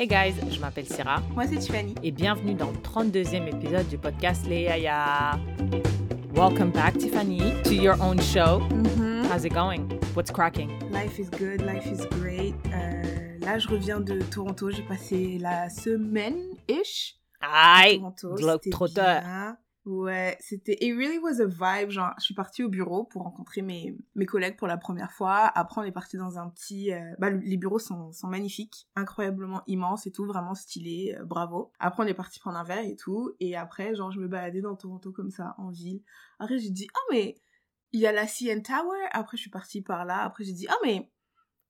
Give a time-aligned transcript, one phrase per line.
[0.00, 1.94] Hey guys, je m'appelle Sarah Moi, c'est Tiffany.
[2.02, 5.38] et bienvenue dans le 32e épisode du podcast Les Yaya.
[6.34, 8.62] Welcome back, Tiffany, to your own show.
[9.30, 9.90] How's it going?
[10.14, 10.70] What's cracking?
[10.90, 12.54] Life is good, life is great.
[12.72, 14.70] Euh, là, je reviens de Toronto.
[14.70, 17.98] J'ai passé la semaine-ish Aïe!
[17.98, 18.36] Toronto.
[18.36, 19.20] Globetrotter.
[19.92, 20.76] Ouais, c'était.
[20.80, 21.90] It really was a vibe.
[21.90, 25.46] Genre, je suis partie au bureau pour rencontrer mes, mes collègues pour la première fois.
[25.56, 26.92] Après, on est parti dans un petit.
[26.92, 31.16] euh, Bah, le- les bureaux sont, sont magnifiques, incroyablement immenses et tout, vraiment stylé.
[31.18, 31.72] euh, bravo.
[31.80, 33.32] Après, on est parti prendre un verre et tout.
[33.40, 36.02] Et après, genre, je me baladais dans Toronto comme ça, en ville.
[36.38, 37.34] Après, j'ai dit, oh, mais
[37.92, 38.98] il y a la CN Tower.
[39.12, 40.22] Après, je suis partie par là.
[40.22, 41.10] Après, j'ai dit, oh, mais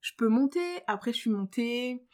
[0.01, 0.61] je peux monter.
[0.89, 2.05] Après, je suis montée.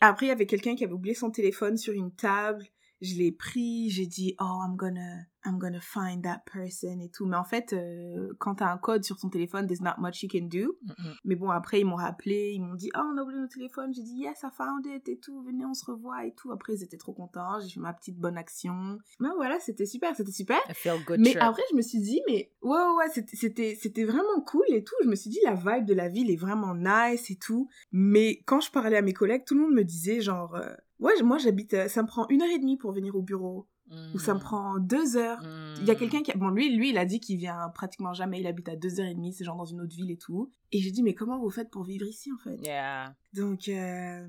[0.00, 2.64] Après, il y avait quelqu'un qui avait oublié son téléphone sur une table.
[3.00, 7.26] Je l'ai pris, j'ai dit, oh, I'm gonna, I'm gonna find that person et tout.
[7.26, 10.28] Mais en fait, euh, quand t'as un code sur ton téléphone, there's not much you
[10.28, 10.76] can do.
[11.24, 13.94] Mais bon, après, ils m'ont rappelé, ils m'ont dit, oh, on a oublié notre téléphone.
[13.94, 16.50] J'ai dit, yes, I found it et tout, venez, on se revoit et tout.
[16.50, 18.98] Après, ils étaient trop contents, j'ai fait ma petite bonne action.
[19.20, 20.58] Mais voilà, c'était super, c'était super.
[20.68, 21.42] A feel good Mais trip.
[21.42, 24.82] après, je me suis dit, mais ouais, ouais, ouais, c'était- c'était c'était vraiment cool et
[24.82, 24.94] tout.
[25.04, 27.68] Je me suis dit, la vibe de la ville est vraiment nice et tout.
[27.92, 31.22] Mais quand je parlais à mes collègues, tout le monde me disait, genre, euh, ouais,
[31.22, 33.68] moi j'habite, euh, ça me prend une heure et demie pour venir au bureau.
[34.14, 34.42] Ou ça me Mm.
[34.42, 35.40] prend deux heures.
[35.80, 38.12] Il y a quelqu'un qui, a- bon, lui, lui, il a dit qu'il vient pratiquement
[38.12, 38.38] jamais.
[38.38, 40.52] Il habite à deux heures et demie, c'est genre dans une autre ville et tout.
[40.72, 42.56] Et j'ai dit, mais comment vous faites pour vivre ici, en fait?
[42.62, 43.14] Yeah.
[43.32, 44.26] Donc, euh,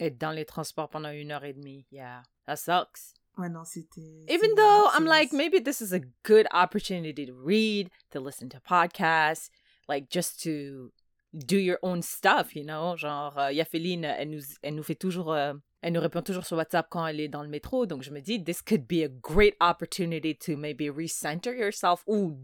[0.00, 1.86] Être dans les transports pendant une heure et demie.
[1.92, 2.24] Yeah.
[2.48, 3.14] That sucks.
[3.36, 4.24] ouais, non, c'était.
[4.28, 8.58] Even though I'm like, maybe this is a good opportunity to read, to listen to
[8.58, 9.48] podcasts,
[9.88, 10.90] like just to
[11.32, 12.96] do your own stuff, you know?
[12.96, 16.56] Genre, euh, Yafeline, elle nous, elle nous fait toujours, euh, elle nous répond toujours sur
[16.56, 17.86] WhatsApp quand elle est dans le métro.
[17.86, 22.36] Donc, je me dis, this could be a great opportunity to maybe recenter yourself ou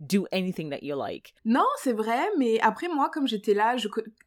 [0.00, 1.32] do anything that you like.
[1.44, 3.76] Non, c'est vrai, mais après moi, comme j'étais là,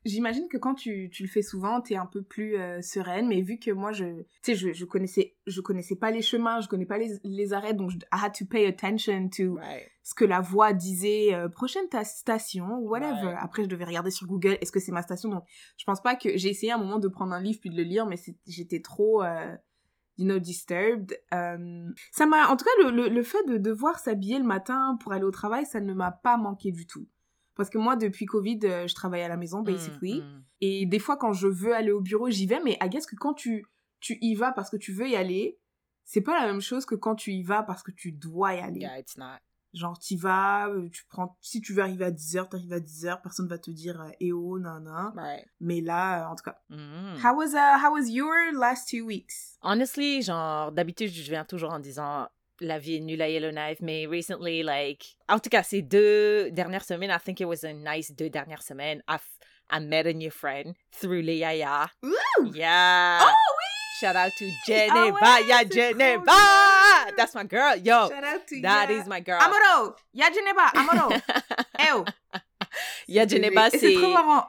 [0.06, 3.28] j'imagine que quand tu, tu le fais souvent, t'es un peu plus euh, sereine.
[3.28, 6.60] Mais vu que moi, je, tu sais, je, je connaissais, je connaissais pas les chemins,
[6.62, 9.88] je connais pas les, les arrêts, donc je, I had to pay attention to Right.
[10.04, 11.34] ce que la voix disait.
[11.34, 13.36] euh, prochaine ta station, whatever.
[13.40, 15.44] Après, je devais regarder sur Google, est-ce que c'est ma station Donc,
[15.78, 17.84] je pense pas que j'ai essayé un moment de prendre un livre puis de le
[17.84, 19.24] lire, mais c'est- j'étais trop.
[19.24, 19.56] euh,
[20.20, 21.18] you know, disturbed.
[21.34, 24.98] Euh, ça m'a, en tout cas, le, le, le fait de devoir s'habiller le matin
[25.02, 27.08] pour aller au travail, ça ne m'a pas manqué du tout.
[27.56, 30.22] Parce que moi, depuis Covid, euh, je travaille à la maison, basically.
[30.22, 30.44] Mm, mm.
[30.62, 32.60] Et des fois, quand je veux aller au bureau, j'y vais.
[32.64, 33.66] Mais I guess que quand tu,
[34.02, 35.58] tu y vas parce que tu veux y aller,
[36.04, 38.60] c'est pas la même chose que quand tu y vas parce que tu dois y
[38.60, 38.82] aller.
[38.82, 39.40] Yeah, it's not.
[39.74, 43.22] Genre, tu vas, euh, tu prends, si tu veux arriver à 10h, t'arrives à 10h,
[43.22, 45.14] personne va te dire, euh, eh oh, nan, nan.
[45.62, 46.60] Mais là, euh, en tout cas.
[46.70, 47.18] Mm.
[47.24, 49.58] How was, uh, how was your last two weeks?
[49.62, 52.28] Honestly, genre, d'habitude, je viens toujours en disant
[52.62, 56.84] la vie est nulle à Yellowknife, mais recently, like, en tout cas, ces deux dernières
[56.84, 59.02] semaines, I think it was a nice deux dernières semaines.
[59.08, 59.18] I,
[59.72, 61.90] I met a new friend through les Yaya.
[62.04, 62.52] Ooh!
[62.54, 63.20] Yeah.
[63.22, 63.34] Oh
[64.02, 65.20] Shout out to Ah Geneva.
[65.22, 66.32] ouais, yeah, Geneva.
[67.18, 67.76] That's my girl.
[67.78, 69.40] Yo, Shout out to that is my girl.
[69.42, 69.96] Amoro!
[70.14, 71.16] Ya Geneva, Amoro!
[71.80, 72.06] Oh!
[73.08, 73.96] Ya Geneva, c'est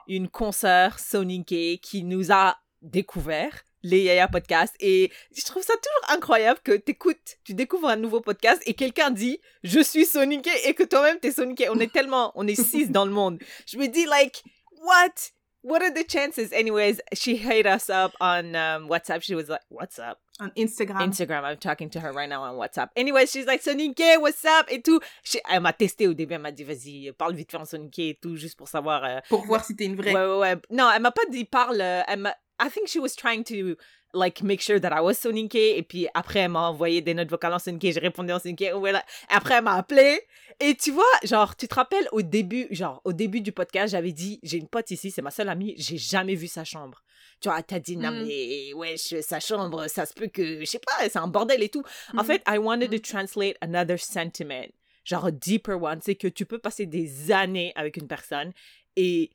[0.08, 6.14] une consoeur Soninke qui nous a découvert les Yaya Podcast et je trouve ça toujours
[6.14, 10.74] incroyable que t'écoutes, tu découvres un nouveau podcast et quelqu'un dit je suis Soninke et
[10.74, 11.64] que toi-même t'es Soninke.
[11.70, 13.38] On est tellement, on est six dans le monde.
[13.66, 14.42] Je me dis like
[14.82, 15.14] what?
[15.62, 16.52] What are the chances?
[16.52, 19.22] Anyways, she hit us up on um, WhatsApp.
[19.22, 21.02] She was like, "What's up?" On Instagram.
[21.12, 21.44] Instagram.
[21.44, 22.88] I'm talking to her right now on WhatsApp.
[22.96, 24.66] Anyway, she's like, Soninke, what's up?
[24.70, 25.02] Et tout.
[25.22, 26.32] She- elle m'a testé au début.
[26.32, 29.04] Elle m'a dit, vas-y, parle vite fait en Soninke et tout, juste pour savoir.
[29.04, 30.14] euh, Pour voir si t'es une vraie.
[30.14, 30.56] Ouais, ouais, ouais.
[30.70, 31.80] Non, elle m'a pas dit parle.
[31.82, 32.34] euh, Elle m'a...
[32.62, 33.76] I think she was trying to
[34.14, 35.54] like make sure that I was Soninke.
[35.54, 37.92] Et puis après, elle m'a envoyé des notes vocales en Soninke.
[37.92, 38.70] J'ai répondu en Soninke.
[38.74, 39.04] Voilà.
[39.28, 40.20] Après, elle m'a appelé.
[40.60, 44.12] Et tu vois, genre, tu te rappelles au début, genre, au début du podcast, j'avais
[44.12, 47.02] dit, j'ai une pote ici, c'est ma seule amie, j'ai jamais vu sa chambre.
[47.40, 48.26] Tu vois, t'as dit, non, Mm.
[48.26, 51.70] mais, wesh, sa chambre, ça se peut que, je sais pas, c'est un bordel et
[51.70, 51.82] tout.
[52.12, 52.24] En Mhm.
[52.24, 53.00] fait, I wanted to Mhm.
[53.00, 54.66] translate another sentiment.
[55.04, 56.00] Genre, a deeper one.
[56.02, 58.52] C'est que tu peux passer des années avec une personne
[58.96, 59.30] et,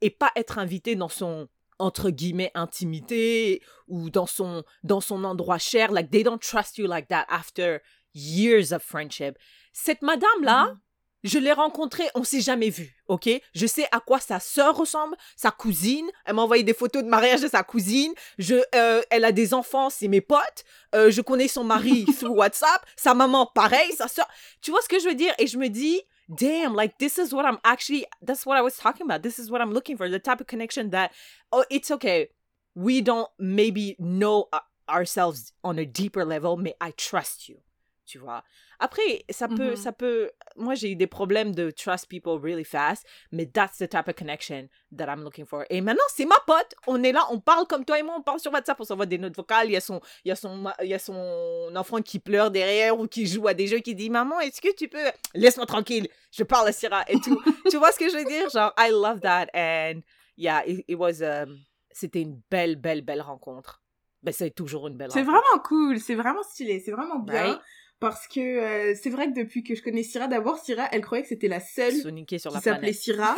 [0.00, 1.48] et pas être invité dans son
[1.78, 6.86] entre guillemets intimité ou dans son dans son endroit cher like they don't trust you
[6.86, 7.80] like that after
[8.14, 9.36] years of friendship.
[9.72, 10.78] Cette madame là Mhm.
[11.24, 13.28] je l'ai rencontrée on s'est jamais vu ok?
[13.54, 16.08] Je sais à quoi sa sœur ressemble sa cousine.
[16.24, 18.12] Elle m'a envoyé des photos de mariage de sa cousine.
[18.38, 20.64] Je euh, elle a des enfants c'est mes potes.
[20.94, 22.84] Euh, je connais son mari sur WhatsApp.
[22.96, 24.28] Sa maman pareil sa sœur.
[24.62, 25.34] Tu vois ce que je veux dire?
[25.38, 26.00] Et je me dis
[26.34, 29.22] damn like this is what i'm actually that's what i was talking about.
[29.22, 31.12] This is what i'm looking for the type of connection that
[31.52, 32.28] oh it's okay.
[32.74, 36.56] We don't maybe know uh, ourselves on a deeper level.
[36.56, 37.58] But i trust you
[38.06, 38.42] tu vois.
[38.78, 39.76] Après, ça peut, Mhm.
[39.76, 40.30] ça peut.
[40.56, 44.14] Moi, j'ai eu des problèmes de trust people really fast, mais that's the type of
[44.14, 45.64] connection that I'm looking for.
[45.70, 46.74] Et maintenant, c'est ma pote.
[46.86, 49.06] On est là, on parle comme toi et moi, on parle sur WhatsApp, on s'envoie
[49.06, 49.68] des notes vocales.
[49.68, 52.50] Il y a son, il y a son, il y a son enfant qui pleure
[52.50, 54.98] derrière ou qui joue à des jeux qui dit maman, est-ce que tu peux
[55.34, 57.40] laisse-moi tranquille, je parle à Syrah et tout.
[57.70, 58.48] tu vois ce que je veux dire?
[58.50, 60.00] Genre, I love that and
[60.36, 61.58] yeah, it, it was, um,
[61.90, 63.80] c'était une belle, belle, belle rencontre.
[64.22, 67.42] Ben, c'est toujours une belle C'est vraiment cool, c'est vraiment stylé, c'est vraiment bien.
[67.42, 67.60] Right?
[68.04, 71.22] Parce que euh, c'est vrai que depuis que je connais Syrah, d'abord, Syrah, elle croyait
[71.22, 72.94] que c'était la seule sur qui la s'appelait planète.
[72.96, 73.34] Syrah.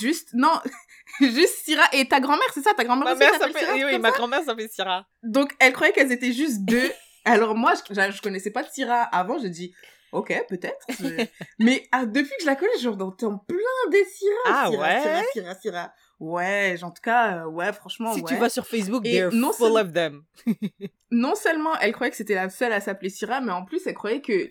[0.00, 0.58] juste, non,
[1.20, 1.86] juste Syrah.
[1.92, 4.70] Et ta grand-mère, c'est ça Ta grand-mère aussi s'appelle Syrah, oui, oui, ma grand-mère s'appelle
[4.70, 5.06] Syrah.
[5.22, 6.90] Donc, elle croyait qu'elles étaient juste deux.
[7.26, 9.74] Alors moi, je, je, connaissais pas de Syrah avant, je dis,
[10.12, 10.86] ok, peut-être.
[10.98, 11.26] je-
[11.58, 14.32] Mais ah, depuis que je la connais, j'entends plein des Syrah.
[14.46, 15.02] Ah Syrah, ouais?
[15.02, 15.92] Syrah, Syrah, Syrah.
[16.18, 18.26] Ouais, en tout cas, euh, ouais, franchement, Si ouais.
[18.28, 20.24] tu vas sur Facebook, Et they're non full of them.
[21.10, 23.94] non seulement elle croyait que c'était la seule à s'appeler Syrah, mais en plus elle
[23.94, 24.50] croyait que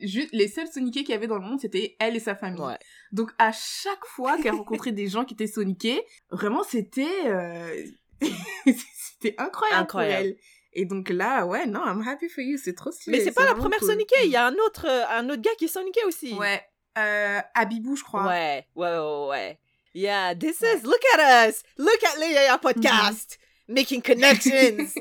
[0.00, 2.62] juste les seuls soniqués qu'il y avait dans le monde, c'était elle et sa famille.
[2.62, 2.78] Ouais.
[3.12, 7.84] Donc à chaque fois qu'elle rencontrait des gens qui étaient soniqués, vraiment c'était euh,
[8.64, 10.22] c'était incroyable, Incroyable.
[10.22, 10.36] pour elle.
[10.78, 13.18] Et donc là, ouais, non, I'm happy for you, c'est trop stylé.
[13.18, 13.88] Mais c'est pas la première cool.
[13.88, 16.34] soniquée, il y a un autre, euh, un autre gars qui est soniqué aussi.
[16.34, 16.62] Ouais,
[16.98, 18.26] euh, Abibou, je crois.
[18.26, 19.58] Ouais, ouais, ouais, ouais.
[19.96, 24.94] Yeah, this is, look at us, look at Leia podcast, making connections.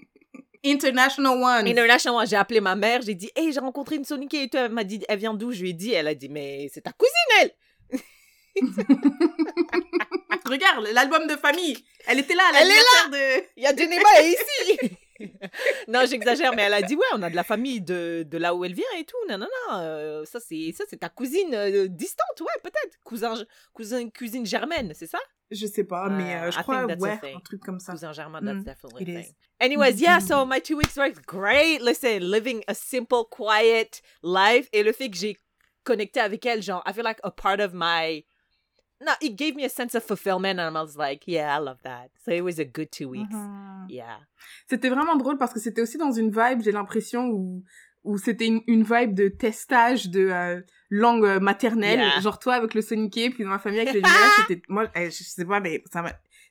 [0.64, 1.66] International One.
[1.66, 4.72] International, j'ai appelé ma mère, j'ai dit, hey, j'ai rencontré une soniquée et tout, elle
[4.72, 5.52] m'a dit, elle vient d'où?
[5.52, 7.52] Je lui ai dit, elle a dit, mais c'est ta cousine, elle!
[10.46, 11.76] Regarde, l'album de famille.
[12.06, 13.44] Elle était là, Elle est l'anniversaire de...
[13.58, 14.96] Il y a Geneva ici!
[15.88, 18.54] non, j'exagère, mais elle a dit, ouais, on a de la famille de, de là
[18.54, 19.16] où elle vient et tout.
[19.28, 22.60] Non, non, non, euh, ça c'est ça c'est ta cousine euh, distante, ouais.
[23.10, 23.34] Cousin,
[23.74, 25.18] cousin, cousine germaine, c'est ça?
[25.50, 27.90] Je sais pas, mais euh, je I crois, ouais, un truc comme ça.
[27.92, 29.34] Cousin germain, that's Mm, definitely a thing.
[29.58, 31.80] Anyways, yeah, so my two weeks were great.
[31.82, 34.68] Listen, living a simple, quiet life.
[34.72, 35.36] Et le fait que j'ai
[35.82, 38.24] connecté avec elle, genre, I feel like a part of my.
[39.00, 41.82] No, it gave me a sense of fulfillment, and I was like, yeah, I love
[41.82, 42.10] that.
[42.24, 43.34] So it was a good two weeks.
[43.34, 43.86] Mhm.
[43.88, 44.18] Yeah.
[44.68, 47.64] C'était vraiment drôle parce que c'était aussi dans une vibe, j'ai l'impression, où,
[48.04, 52.00] où c'était une, une vibe de testage de euh, langue euh, maternelle.
[52.00, 52.20] Yeah.
[52.20, 54.62] Genre toi avec le soniqué, puis dans ma famille avec le Nigeria, c'était...
[54.68, 56.04] Moi, eh, je sais pas, mais ça.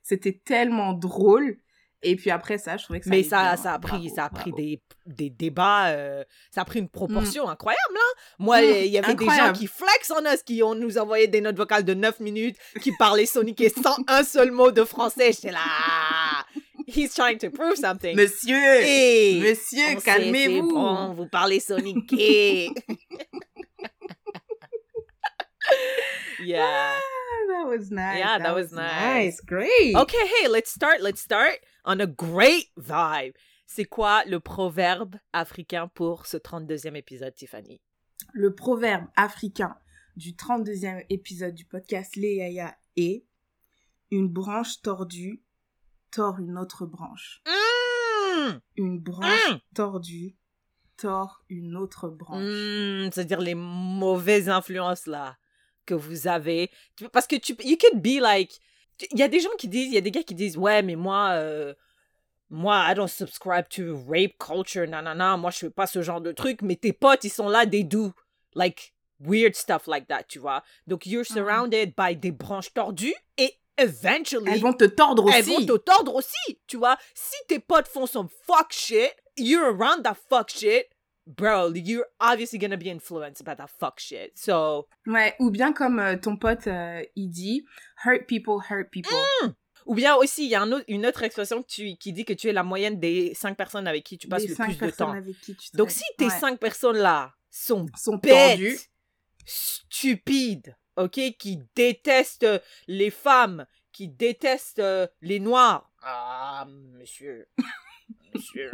[0.04, 1.58] C'était tellement drôle.
[2.02, 4.26] Et puis après ça, je trouvais que ça Mais ça, ça a pris, Bravo, ça
[4.26, 8.00] a pris des, des débats, euh, ça a pris une proportion incroyable, là.
[8.40, 11.28] Moi, il Mm, y avait des gens qui flex en us, qui ont nous envoyé
[11.28, 15.34] des notes vocales de 9 minutes, qui parlaient soniqué sans un seul mot de français.
[15.34, 15.60] J'étais là,
[16.90, 18.16] he's trying to prove something.
[18.16, 22.70] Monsieur Hey, Monsieur, calmez-vous bon, vous parlez soniqué.
[26.44, 26.96] yeah.
[27.50, 28.20] That was nice.
[28.20, 29.42] Yeah, that was nice.
[29.42, 29.96] Great.
[29.96, 31.02] Okay, hey, let's start.
[31.02, 33.34] Let's start on a great vibe.
[33.66, 37.82] C'est quoi le proverbe africain pour ce 32e épisode, Tiffany?
[38.34, 39.76] Le proverbe africain
[40.16, 43.26] du 32e épisode du podcast Léaya est
[44.12, 45.42] Une branche tordue
[46.12, 47.42] tord une autre branche.
[47.48, 50.36] Mm, Une branche mm, tordue
[50.98, 52.44] tord une autre branche.
[52.44, 55.38] mm, C'est-à-dire les mauvaises influences là
[55.86, 56.70] que vous avez.
[57.12, 58.60] Parce que tu, you could be like,
[59.12, 60.82] il y a des gens qui disent, il y a des gars qui disent, ouais,
[60.82, 61.74] mais moi, euh,
[62.50, 66.32] moi, I don't subscribe to rape culture, non, moi je fais pas ce genre de
[66.32, 68.12] truc, mais tes potes, ils sont là, they do,
[68.56, 70.64] like, weird stuff like that, tu vois.
[70.88, 71.36] Donc, you're Mhm.
[71.36, 75.38] surrounded by des branches tordues et eventually, Elles vont te tordre aussi.
[75.38, 76.98] elles vont te tordre aussi, tu vois.
[77.14, 80.88] Si tes potes font some fuck shit, you're around that fuck shit,
[81.26, 84.32] bro, you're obviously gonna be influenced by that fuck shit.
[84.36, 87.64] So, Ouais, ou bien comme euh, ton pote, euh, il dit,
[88.06, 89.16] hurt people, hurt people.
[89.86, 92.26] ou bien aussi, il y a un autre- une autre expression que tu- qui dit
[92.26, 94.90] que tu es la moyenne des cinq personnes avec qui tu passes le plus de
[94.92, 95.12] temps.
[95.12, 96.32] avec qui tu Donc, si tes Ouais.
[96.40, 98.90] cinq personnes-là sont sont bêtes,
[99.46, 102.48] stupides, ok, qui détestent
[102.88, 103.66] les femmes,
[104.00, 105.92] qui détestent euh, les noirs.
[106.02, 106.66] Ah,
[106.98, 107.48] monsieur.
[108.34, 108.72] Monsieur.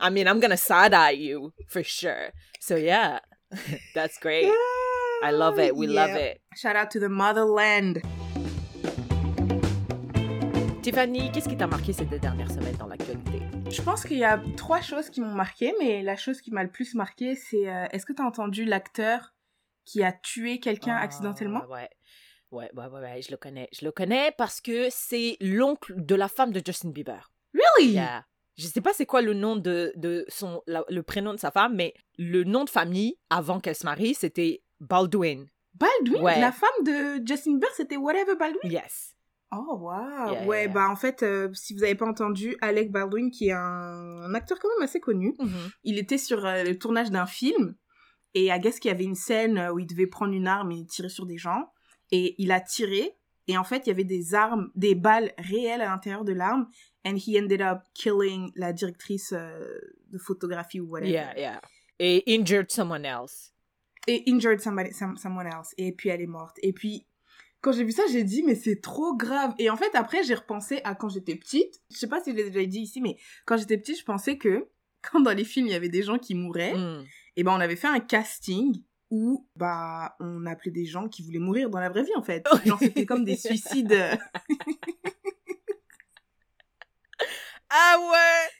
[0.00, 2.30] I mean, I'm gonna side eye you for sure.
[2.60, 3.18] So yeah,
[3.94, 4.46] that's great.
[5.24, 5.74] I love it.
[5.74, 6.34] We love Yeah.
[6.34, 6.40] it.
[6.54, 8.02] Shout out to the motherland.
[10.82, 13.40] Tiffany, qu'est-ce qui t'a marqué ces deux dernières semaines dans l'actualité?
[13.68, 16.62] Je pense qu'il y a trois choses qui m'ont marqué, mais la chose qui m'a
[16.62, 19.34] le plus marqué, c'est euh, est-ce que tu as entendu l'acteur
[19.84, 21.64] qui a tué quelqu'un Ah, accidentellement?
[21.68, 21.88] Ouais.
[22.50, 23.68] Ouais, ouais, ouais, ouais, je le connais.
[23.72, 27.30] Je le connais parce que c'est l'oncle de la femme de Justin Bieber.
[27.54, 27.92] Really?
[27.92, 28.24] Yeah.
[28.56, 31.50] Je sais pas c'est quoi le nom de, de son, la- le prénom de sa
[31.50, 35.46] femme, mais le nom de famille avant qu'elle se marie, c'était Baldwin.
[35.74, 36.22] Baldwin?
[36.22, 36.40] Ouais.
[36.40, 38.70] La femme de Justin Bieber, c'était Whatever Baldwin?
[38.72, 39.14] Yes.
[39.52, 40.32] Oh, wow.
[40.32, 40.68] Yeah, ouais, yeah.
[40.68, 43.58] bah en fait, euh, si vous n'avez pas entendu, Alec Baldwin, qui est un,
[44.22, 45.70] un acteur quand même assez connu, Mhm.
[45.84, 47.74] il était sur euh, le tournage d'un film
[48.34, 50.84] et à guess qu'il y avait une scène où il devait prendre une arme et
[50.84, 51.70] tirer sur des gens
[52.10, 53.14] et il a tiré.
[53.46, 56.68] Et en fait il y avait des armes des balles réelles à l'intérieur de l'arme.
[57.06, 59.78] And he ended up killing la directrice euh,
[60.10, 61.10] de photographie ou whatever.
[61.10, 61.60] Yeah, yeah.
[61.98, 63.52] Et injured someone else.
[64.06, 65.74] et injured somebody, some- someone else.
[65.78, 66.56] Et puis elle est morte.
[66.62, 67.06] Et puis
[67.60, 69.54] quand j'ai vu ça j'ai dit mais c'est trop grave.
[69.58, 71.80] Et en fait après j'ai repensé à quand j'étais petite.
[71.90, 74.36] Je sais pas si je l'ai déjà dit ici mais quand j'étais petite je pensais
[74.36, 74.68] que
[75.10, 77.04] quand dans les films il y avait des gens qui mouraient Mm.
[77.36, 81.38] et ben on avait fait un casting où bah on appelait des gens qui voulaient
[81.38, 82.46] mourir dans la vraie vie en fait.
[82.64, 83.96] Genre c'était comme des suicides.
[87.70, 88.50] Ah ouais!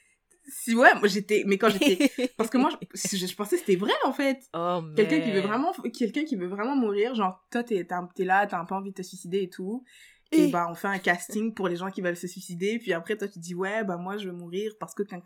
[0.51, 3.75] Si ouais, moi j'étais mais quand j'étais parce que moi je, je- pensais que c'était
[3.75, 4.39] vrai en fait.
[4.53, 7.85] oh, Quelqu'un qui veut vraiment quelqu'un qui veut vraiment mourir, genre toi t'es
[8.19, 9.83] là, t'as un peu envie de te suicider et tout.
[10.31, 12.93] Et Et- bah on fait un casting pour les gens qui veulent se suicider, puis
[12.93, 15.21] après toi tu dis ouais bah moi je veux mourir parce que qu'un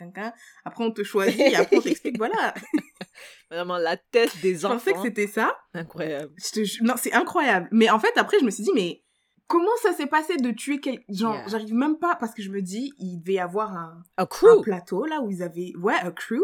[0.63, 2.53] Après on te choisit et après on t'explique voilà.
[3.51, 4.77] Vraiment la tête des Je enfants.
[4.77, 5.55] pensais que c'était ça.
[5.73, 6.33] Incroyable.
[6.37, 7.67] Je te Non, c'est incroyable.
[7.71, 9.03] Mais en fait, après, je me suis dit, mais
[9.47, 11.47] comment ça s'est passé de tuer quelqu'un Genre, Yeah.
[11.49, 14.25] j'arrive même pas, parce que je me dis, il devait y avoir un, A un
[14.25, 14.61] crew.
[14.63, 16.41] plateau, là, où ils avaient, ouais, un crew.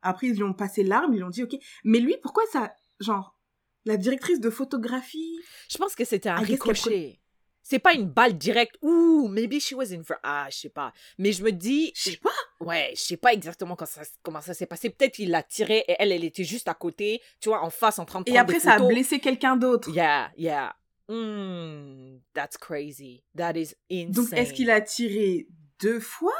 [0.00, 1.56] Après, ils lui ont passé l'arme, ils lui ont dit, ok.
[1.84, 3.36] Mais lui, pourquoi ça, genre,
[3.84, 7.20] la directrice de photographie Je pense que c'était un ricochet.
[7.68, 8.76] C'est pas une balle directe.
[8.80, 10.14] Ouh, maybe she was in for...
[10.22, 10.92] Ah, je sais pas.
[11.18, 11.90] Mais je me dis...
[11.96, 12.30] Je sais pas.
[12.60, 14.88] Ouais, je sais pas exactement quand ça, comment ça s'est passé.
[14.88, 17.98] Peut-être il l'a tiré et elle, elle était juste à côté, tu vois, en face,
[17.98, 19.90] en train de Et après, des ça a blessé quelqu'un d'autre.
[19.90, 20.76] Yeah, yeah.
[21.08, 23.24] Hmm, that's crazy.
[23.36, 24.12] That is insane.
[24.12, 25.48] Donc, est-ce qu'il a tiré
[25.80, 26.34] deux fois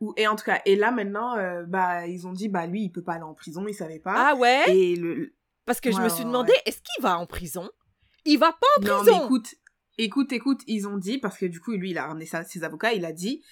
[0.00, 2.84] ou, Et en tout cas, et là, maintenant, euh, bah, ils ont dit, bah, lui,
[2.84, 4.14] il peut pas aller en prison, il savait pas.
[4.16, 4.62] Ah ouais?
[4.68, 5.34] Et le,
[5.66, 6.62] Parce que je me suis demandé, ouais.
[6.66, 7.68] est-ce qu'il va en prison?
[8.24, 9.18] Il va pas en Non, prison!
[9.18, 9.54] mais écoute,
[9.98, 12.64] écoute, écoute, ils ont dit, parce que du coup, lui, il a ramené ça, ses
[12.64, 13.42] avocats, il a dit,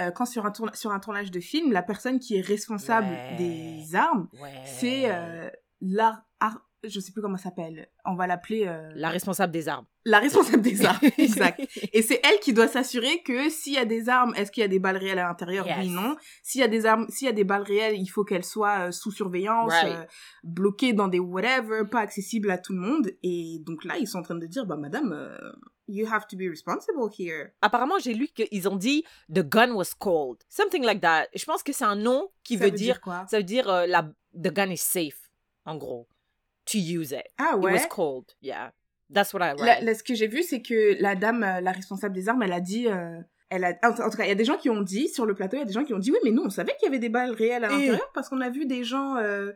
[0.00, 3.08] euh, quand sur un, tourna- sur un tournage de film, la personne qui est responsable
[3.08, 3.36] Ouais.
[3.38, 4.52] des armes, Ouais.
[4.64, 5.48] c'est euh,
[5.80, 9.68] l'art, ar- je sais plus comment ça s'appelle, on va l'appeler euh, La responsable des
[9.68, 9.86] armes.
[10.04, 11.60] la responsable des armes, exact.
[11.94, 14.64] Et c'est elle qui doit s'assurer que s'il y a des armes, est-ce qu'il y
[14.64, 15.64] a des balles réelles à l'intérieur?
[15.66, 15.92] Oui, Yes.
[15.92, 16.14] non.
[16.42, 18.88] S'il y a des armes, s'il y a des balles réelles, il faut qu'elles soient
[18.88, 19.94] euh, sous surveillance, Right.
[19.96, 20.04] euh,
[20.42, 23.10] bloquées dans des whatever, pas accessibles à tout le monde.
[23.22, 25.38] Et donc là, ils sont en train de dire, bah madame, euh,
[25.88, 27.52] you have to be responsible here.
[27.62, 30.38] Apparemment, j'ai lu qu'ils ont dit The gun was cold.
[30.48, 31.26] Something like that.
[31.34, 33.26] Je pense que c'est un nom qui Ça veut, dire, quoi?
[33.30, 34.02] Ça veut dire euh, la,
[34.34, 35.30] The gun is safe,
[35.64, 36.08] en gros.
[36.66, 37.24] To use it.
[37.38, 37.72] Ah It ouais?
[37.74, 38.34] was cold.
[38.40, 38.72] Yeah.
[39.12, 39.84] That's what I La- read.
[39.84, 42.52] là, ce que j'ai vu, c'est que la dame, euh, la responsable des armes, elle
[42.54, 42.88] a dit.
[42.88, 45.08] euh, elle a, en, en tout cas, il y a des gens qui ont dit,
[45.08, 46.50] sur le plateau, il y a des gens qui ont dit, oui, mais nous, on
[46.50, 49.16] savait qu'il y avait des balles réelles à l'intérieur parce qu'on a vu des gens,
[49.18, 49.52] euh,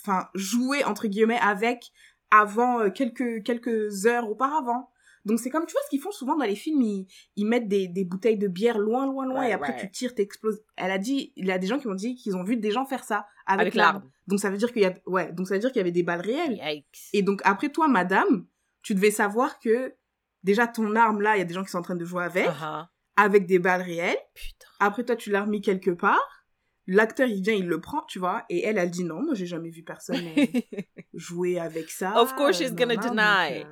[0.00, 1.92] enfin, jouer, entre guillemets, avec
[2.30, 4.88] avant quelques, quelques heures auparavant.
[5.24, 7.68] Donc, c'est comme, tu vois, ce qu'ils font souvent dans les films, ils, ils mettent
[7.68, 9.80] des, des bouteilles de bière loin, loin, loin, Ouais, et après, ouais.
[9.80, 10.60] tu tires, t'exploses.
[10.76, 12.70] Elle a dit, il y a des gens qui ont dit qu'ils ont vu des
[12.72, 14.02] gens faire ça avec, Avec l'arme.
[14.26, 15.92] Donc, ça veut dire qu'il y a, ouais, donc ça veut dire qu'il y avait
[15.92, 16.58] des balles réelles.
[16.60, 17.10] Yikes.
[17.12, 18.46] Et donc, après toi, madame,
[18.82, 19.94] tu devais savoir que
[20.42, 22.24] déjà ton arme là, il y a des gens qui sont en train de jouer
[22.24, 22.86] avec, Uh-huh.
[23.16, 24.16] avec des balles réelles.
[24.34, 24.66] Putain.
[24.80, 26.44] Après toi, tu l'as remis quelque part.
[26.88, 28.44] L'acteur, il vient, il le prend, tu vois.
[28.48, 30.46] Et elle, elle dit non, moi, j'ai jamais vu personne euh,
[31.14, 32.20] jouer avec ça.
[32.20, 33.64] Of course she's euh, gonna deny.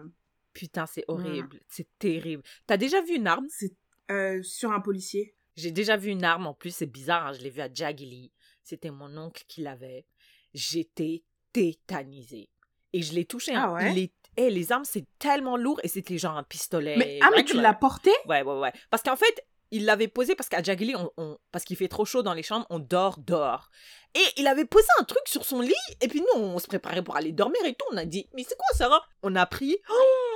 [0.52, 1.60] Putain, c'est horrible.
[1.68, 2.42] C'est terrible.
[2.66, 3.46] T'as déjà vu une arme?
[3.48, 3.72] c'est
[4.10, 5.34] euh, sur un policier.
[5.56, 8.32] J'ai déjà vu une arme en plus, c'est bizarre, hein, je l'ai vu à Jaggili.
[8.62, 10.06] C'était mon oncle qui l'avait.
[10.54, 12.48] J'étais tétanisée.
[12.92, 13.54] Et je l'ai touché.
[13.54, 13.66] hein.
[13.68, 13.92] Ah ouais?
[13.92, 16.96] Il est- eh, les armes, c'est tellement lourd et c'était genre un pistolet.
[16.96, 18.72] Mais, ah, mais tu l'as porté Ouais, ouais, ouais.
[18.90, 22.04] Parce qu'en fait, il l'avait posé parce qu'à Jaggili, on, on- parce qu'il fait trop
[22.04, 23.70] chaud dans les chambres, on dort dehors.
[24.14, 27.02] Et il avait posé un truc sur son lit, et puis nous, on se préparait
[27.02, 27.84] pour aller dormir et tout.
[27.92, 29.76] On a dit, mais c'est quoi, Sarah On a pris.
[29.88, 30.29] Oh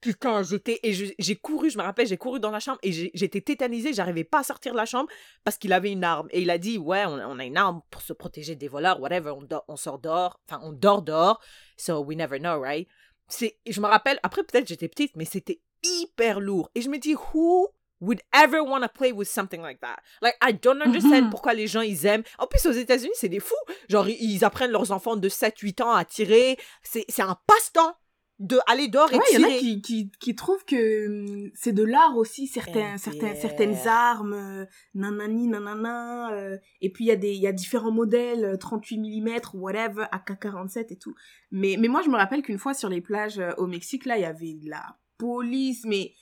[0.00, 0.78] Putain, j'étais.
[0.82, 4.24] Et j'ai couru, je me rappelle, j'ai couru dans la chambre et j'étais tétanisée, j'arrivais
[4.24, 5.08] pas à sortir de la chambre
[5.42, 6.28] parce qu'il avait une arme.
[6.30, 9.00] Et il a dit, ouais, on, on a une arme pour se protéger des voleurs,
[9.00, 9.32] whatever,
[9.68, 10.38] on, sort dehors.
[10.48, 11.40] Enfin, on dort dehors,
[11.76, 12.86] so we never know, right?
[13.28, 16.98] C'est je me rappelle après peut-être j'étais petite mais c'était hyper lourd et je me
[16.98, 17.66] dis who
[18.00, 19.96] would ever want to play with something like that?
[20.22, 21.30] Like I don't understand Mhm.
[21.30, 23.56] pourquoi les gens ils aiment en plus aux États-Unis c'est des fous
[23.88, 27.96] genre ils apprennent leurs enfants de 7 8 ans à tirer c'est un passe-temps
[28.38, 31.06] de aller dehors et Ouais, il y en tirer a qui, qui, qui trouvent que
[31.46, 37.04] hum, c'est de l'art aussi, certains, certains, certaines armes, euh, nanani, nanana, euh, et puis
[37.04, 40.96] il y, a des- il y a différents modèles, euh, 38 mm, whatever, AK-47 et
[40.96, 41.14] tout.
[41.50, 44.18] Mais, mais moi, je me rappelle qu'une fois sur les plages euh, au Mexique, là,
[44.18, 46.12] il y avait de la police, mais,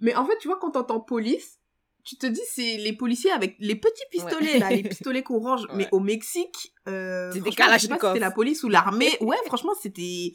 [0.00, 1.58] mais en fait, tu vois, quand t'entends police,
[2.02, 4.58] tu te dis, c'est les policiers avec les petits pistolets, Ouais.
[4.58, 5.66] là, les pistolets qu'on range.
[5.74, 9.10] Mais au Mexique, euh, c'était la police ou l'armée.
[9.20, 10.32] Ouais, franchement, c'était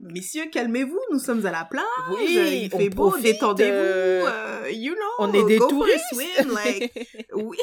[0.00, 1.84] Messieurs, calmez-vous, nous sommes à la plage.
[2.10, 3.70] Oui, il fait beau, détendez-vous.
[3.70, 6.04] euh, euh, you know, On est des go for a touristes.
[6.12, 7.56] swim, like, oui,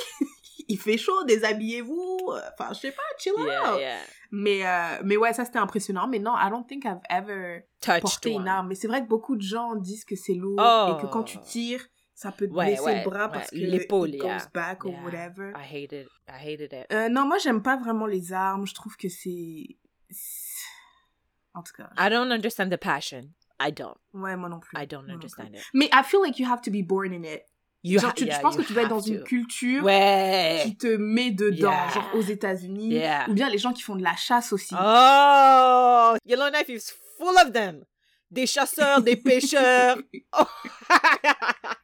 [0.68, 2.20] il fait chaud, déshabillez-vous.
[2.58, 3.80] Enfin, je sais pas, chill yeah, out.
[3.80, 3.98] yeah.
[4.32, 6.08] Mais, euh, mais ouais, ça c'était impressionnant.
[6.08, 8.42] Mais non, I don't think I've ever Touched porté one.
[8.44, 8.68] une arme.
[8.70, 10.96] Mais c'est vrai que beaucoup de gens disent que c'est lourd Oh.
[10.98, 11.86] et que quand tu tires,
[12.16, 13.32] ça peut te Ouais, blesser ouais, le bras ouais.
[13.34, 14.38] parce que L'épaule, it yeah.
[14.38, 15.52] goes back or whatever.
[15.56, 16.86] I hated, I hated it.
[16.94, 18.66] Euh, non, moi j'aime pas vraiment les armes.
[18.66, 19.66] Je trouve que c'est.
[21.54, 21.90] En tout cas.
[21.98, 23.30] I don't understand the passion.
[23.60, 23.96] I don't.
[24.14, 24.76] Ouais, moi non plus.
[24.82, 25.62] I don't understand it.
[25.74, 27.44] Mais I feel like you have to be born in it.
[27.84, 30.62] You Genre, tu, yeah, je pense que tu dois être dans une culture Ouais.
[30.66, 31.72] qui te met dedans.
[31.72, 31.90] Yeah.
[31.90, 32.90] Genre aux États-Unis.
[32.90, 33.26] Yeah.
[33.28, 34.76] Ou bien les gens qui font de la chasse aussi.
[34.80, 37.84] Oh, Yellowknife is full of them.
[38.30, 39.98] Des chasseurs, des pêcheurs.
[40.40, 40.44] Oh.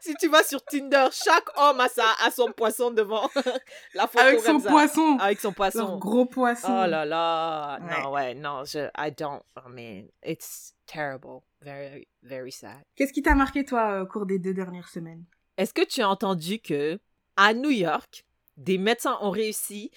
[0.00, 3.28] si tu vas sur Tinder, chaque homme a, sa, a son poisson devant
[3.94, 4.70] la photo Avec son ça.
[4.70, 5.18] poisson.
[5.20, 5.98] Avec son poisson.
[5.98, 6.68] gros poisson.
[6.68, 7.78] Oh là là.
[7.80, 8.02] Ouais.
[8.02, 9.42] Non, ouais, non, je, I don't.
[9.56, 11.40] I mean, it's terrible.
[11.62, 12.82] Very, very sad.
[12.94, 15.24] Qu'est-ce qui t'a marqué, toi, au cours des deux dernières semaines?
[15.56, 16.98] Est-ce que tu as entendu que
[17.36, 18.24] à New York,
[18.56, 19.90] des médecins ont réussi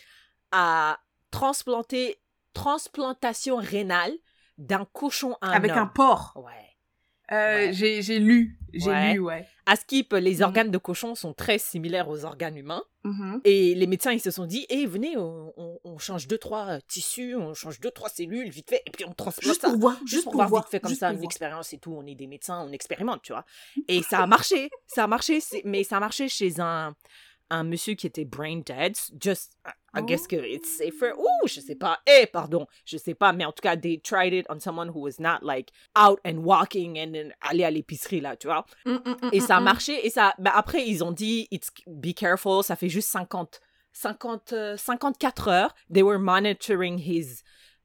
[0.51, 0.99] à
[1.31, 2.19] transplanter
[2.53, 4.13] transplantation rénale
[4.57, 6.33] d'un cochon à un Avec un porc.
[6.35, 6.68] Ouais.
[7.31, 7.73] Euh, Ouais.
[7.73, 8.57] J'ai j'ai lu.
[8.73, 9.13] J'ai Ouais.
[9.13, 9.47] lu, ouais.
[9.65, 10.41] À Skip, les Mhm.
[10.43, 12.83] organes de cochon sont très similaires aux organes humains.
[13.03, 13.41] Mhm.
[13.43, 16.65] Et les médecins, ils se sont dit, eh, venez, on, on- on change deux, trois
[16.67, 19.69] euh, tissus, on change deux, trois cellules, vite fait, et puis on transplante Juste ça.
[19.69, 19.97] pour voir.
[20.05, 21.25] Juste pour voir vite fait comme juste ça une voir.
[21.25, 21.91] expérience et tout.
[21.93, 23.45] On est des médecins, on expérimente, tu vois.
[23.87, 26.95] Et ça a marché, ça a marché, c'est- mais ça a marché chez un,
[27.49, 28.95] un monsieur qui était brain dead.
[29.19, 31.13] Just, I- I guess que it's safer.
[31.17, 31.99] Ouh, je sais pas.
[32.05, 33.33] Eh, pardon, je sais pas.
[33.33, 36.43] Mais en tout cas, they tried it on someone who was not like out and
[36.43, 38.65] walking and then aller à l'épicerie là, tu vois.
[38.85, 40.05] Mm, mm, mm, Et ça a marché.
[40.05, 43.59] Et ça, bah, après, ils ont dit, It's, be careful, ça fait juste 50,
[43.91, 45.73] 50, euh, 54 heures.
[45.91, 47.41] They were monitoring his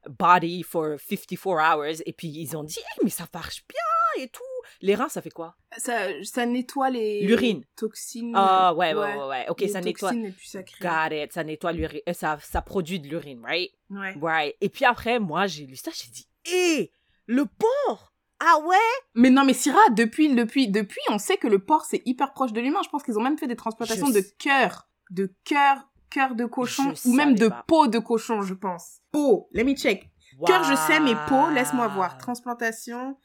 [0.07, 2.01] body for 54 hours.
[2.05, 4.43] Et puis, ils ont dit, Eh, mais ça marche bien et tout.
[4.81, 5.55] Les reins, ça fait quoi?
[5.77, 7.63] Ça, ça nettoie les L'urine.
[7.75, 8.33] toxines.
[8.35, 9.45] Ah, ouais, ouais, ouais, ouais.
[9.49, 10.11] Ok, les ça nettoie.
[10.11, 10.33] les.
[10.81, 11.33] Got it.
[11.33, 12.01] Ça nettoie l'urine.
[12.07, 13.71] euh, ça, ça produit de l'urine, right?
[13.89, 14.15] Ouais.
[14.21, 14.55] Right.
[14.61, 16.91] Et puis après, moi, j'ai lu ça, j'ai dit, hé,
[17.25, 18.75] le porc Ah ouais?
[19.15, 22.51] Mais non, mais Syrah, depuis, depuis, depuis, on sait que le porc, c'est hyper proche
[22.53, 22.81] de l'humain.
[22.83, 24.87] Je pense qu'ils ont même fait des transplantations Je de cœur.
[25.11, 26.93] De cœur, cœur de cochon.
[26.95, 27.63] Je ou même de pas.
[27.67, 28.99] peau de cochon, je pense.
[29.11, 29.47] Peau.
[29.53, 30.09] Let me check.
[30.45, 32.17] Cœur, je sais, mais peau, laisse-moi voir.
[32.17, 33.17] Transplantation.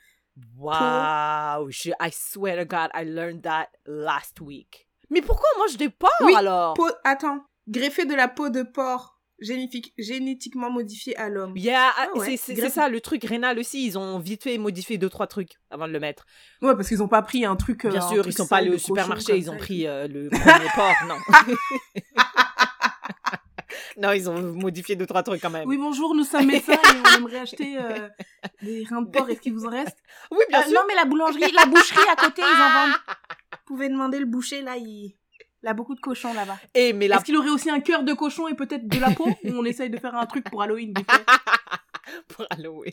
[0.56, 4.88] Wow, je, I swear to God, I learned that last week.
[5.10, 6.74] Mais pourquoi on mange des porcs Oui, alors?
[6.74, 7.44] Peau, attends.
[7.68, 11.56] Greffer de la peau de porc génétiquement modifiée à l'homme.
[11.56, 15.08] Yeah, Ah ouais, c'est- ça, le truc rénal aussi, ils ont vite fait modifier deux,
[15.08, 16.26] trois trucs avant de le mettre.
[16.60, 17.86] Ouais, parce qu'ils ont pas pris un truc.
[17.86, 20.06] euh, Bien un sûr, truc ils sont pas allés au supermarché, ils ont pris euh,
[20.08, 21.16] le premier porc, non.
[23.96, 25.66] non, ils ont modifié deux, trois trucs quand même.
[25.68, 26.78] Oui, bonjour, nous sommes médecins et
[27.14, 28.08] on aimerait acheter euh,
[28.62, 29.28] des reins de porc.
[29.30, 29.96] Est-ce qu'il vous en reste?
[30.30, 30.72] Oui, bien Euh, sûr.
[30.74, 32.96] Non, mais la boulangerie, la boucherie à côté, ils en vendent.
[33.52, 35.14] Vous pouvez demander le boucher, là, il...
[35.62, 36.58] il a beaucoup de cochons là-bas.
[36.74, 39.10] Et mais la Est-ce qu'il aurait aussi un cœur de cochon et peut-être de la
[39.12, 39.28] peau?
[39.28, 40.92] Ou on essaye de faire un truc pour Halloween
[42.26, 42.92] pour Halloween.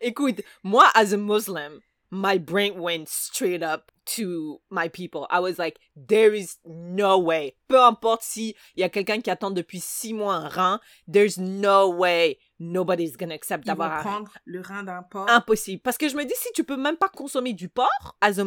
[0.00, 1.78] Écoute, moi, as a Muslim,
[2.10, 5.26] my brain went straight up to my people.
[5.30, 7.56] I was like, there is no way.
[7.68, 11.38] Peu importe si il y a quelqu'un qui attend depuis six mois un rein, there's
[11.38, 14.02] no way nobody's gonna accept d'avoir un rein.
[14.02, 15.28] prendre le rein d'un porc.
[15.30, 15.80] Impossible.
[15.82, 18.44] Parce que je me dis, si tu peux même pas consommer du porc, as a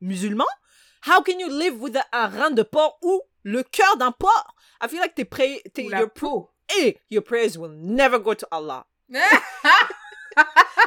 [0.00, 0.46] musulman,
[1.06, 4.54] how can you live with a- un rein de porc ou le cœur d'un porc?
[4.82, 6.50] I feel like t'es prêt, t'es, your, peau.
[6.70, 8.84] hey, your prayers will never go to Allah.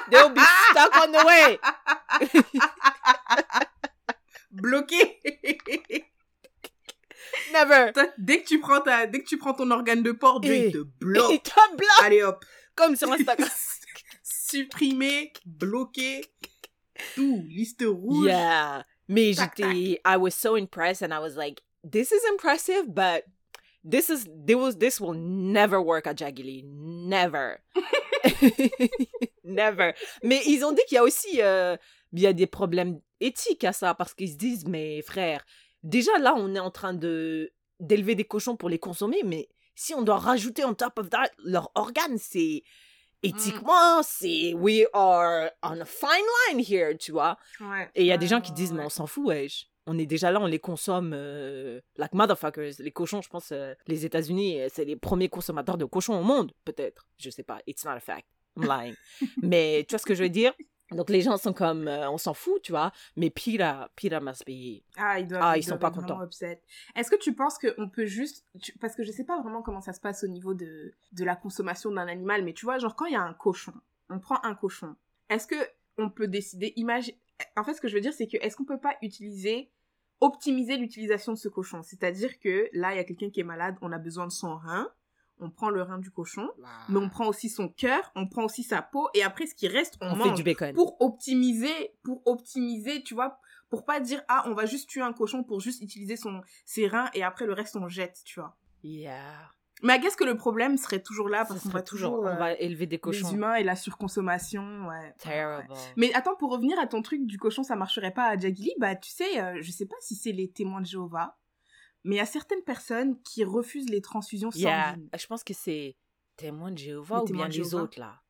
[0.10, 1.60] They'll be stuck on the way.
[4.52, 5.20] Bloqué
[7.54, 7.92] Never.
[7.94, 10.56] Toi, dès que tu prends ta, dès que tu prends ton organe de porc, Dieu,
[10.56, 11.32] il te bloque.
[11.32, 12.44] Il te bloque Allez hop.
[12.76, 13.50] comme sur Instagram.
[14.24, 16.26] Supprimé, bloqué.
[17.16, 18.28] Tout, liste rouge.
[18.28, 18.86] yeah.
[19.08, 23.26] Mais j'étais, I was so impressed and I was like, this is impressive, but
[23.84, 26.64] this is, this was, this will never work at Jagili.
[26.66, 27.60] Never.
[29.44, 29.94] never.
[30.24, 31.76] Mais ils ont dit qu'il y a aussi, euh,
[32.14, 35.46] il y a des problèmes éthiques à ça parce qu'ils se disent, mais frère,
[35.84, 39.94] déjà là, on est en train de, d'élever des cochons pour les consommer, mais si
[39.94, 42.64] on doit rajouter on top of that leurs organes, c'est,
[43.24, 46.10] éthiquement, c'est, we are on a fine
[46.50, 47.38] line here, tu vois.
[47.60, 47.90] Ouais.
[47.96, 49.68] Et il y a des gens qui disent, mais on s'en fout, wesh.
[49.88, 52.74] On est déjà là, on les consomme euh, like motherfuckers.
[52.80, 56.24] Les cochons, je pense, euh, les États-Unis, euh, c'est les premiers consommateurs de cochons au
[56.24, 57.08] monde, peut-être.
[57.18, 57.60] Je sais pas.
[57.66, 58.28] It's not a fact.
[58.56, 58.96] I'm lying.
[59.42, 60.54] mais tu vois ce que je veux dire?
[60.91, 62.91] Donc les gens sont comme, euh, on s'en fout, tu vois.
[63.15, 64.82] Mais Pira, Pira must be.
[64.97, 66.19] Ah, ils doivent, Ah, ils sont doivent pas contents.
[66.95, 68.45] Est-ce que tu penses qu'on peut juste...
[68.62, 71.23] tu- Parce que je sais pas vraiment comment ça se passe au niveau de, de
[71.23, 73.73] la consommation d'un animal, mais tu vois, genre quand il y a un cochon,
[74.10, 74.95] on prend un cochon.
[75.30, 75.56] Est-ce que
[75.97, 77.15] on peut décider, imagine,
[77.58, 79.69] en fait, ce que je veux dire, c'est que est-ce qu'on peut pas utiliser,
[80.19, 81.82] optimiser l'utilisation de ce cochon?
[81.84, 84.56] C'est-à-dire que là, il y a quelqu'un qui est malade, on a besoin de son
[84.58, 84.89] rein,
[85.41, 86.49] on prend le rein du cochon,
[86.89, 89.67] mais on prend aussi son cœur, on prend aussi sa peau, et après, ce qui
[89.67, 90.73] reste, on, On mange fait du bacon.
[90.73, 95.13] pour optimiser, pour optimiser, tu vois, pour pas dire ah on va juste tuer un
[95.13, 98.58] cochon pour juste utiliser son ses reins et après le reste on jette, tu vois.
[98.84, 99.49] Yeah.
[99.84, 102.36] Mais qu'est-ce que le problème serait toujours là parce qu'on va toujours, toujours on euh,
[102.36, 103.32] va élever des les cochons.
[103.32, 105.15] humains et la surconsommation, ouais.
[105.17, 105.67] Terrible.
[105.95, 108.95] Mais attends, pour revenir à ton truc du cochon, ça marcherait pas à Jagili, bah
[108.95, 111.38] tu sais, euh, je sais pas si c'est les témoins de Jéhovah,
[112.04, 114.92] mais il y a certaines personnes qui refusent les transfusions Yeah.
[114.94, 115.10] sanguines.
[115.18, 115.96] Je pense que c'est
[116.38, 118.22] témoins de Jéhovah Les ou bien les autres là.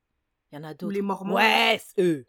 [0.52, 0.94] Il y en a d'autres.
[0.94, 1.36] les mormons.
[1.36, 2.26] Ouais, c'est eux.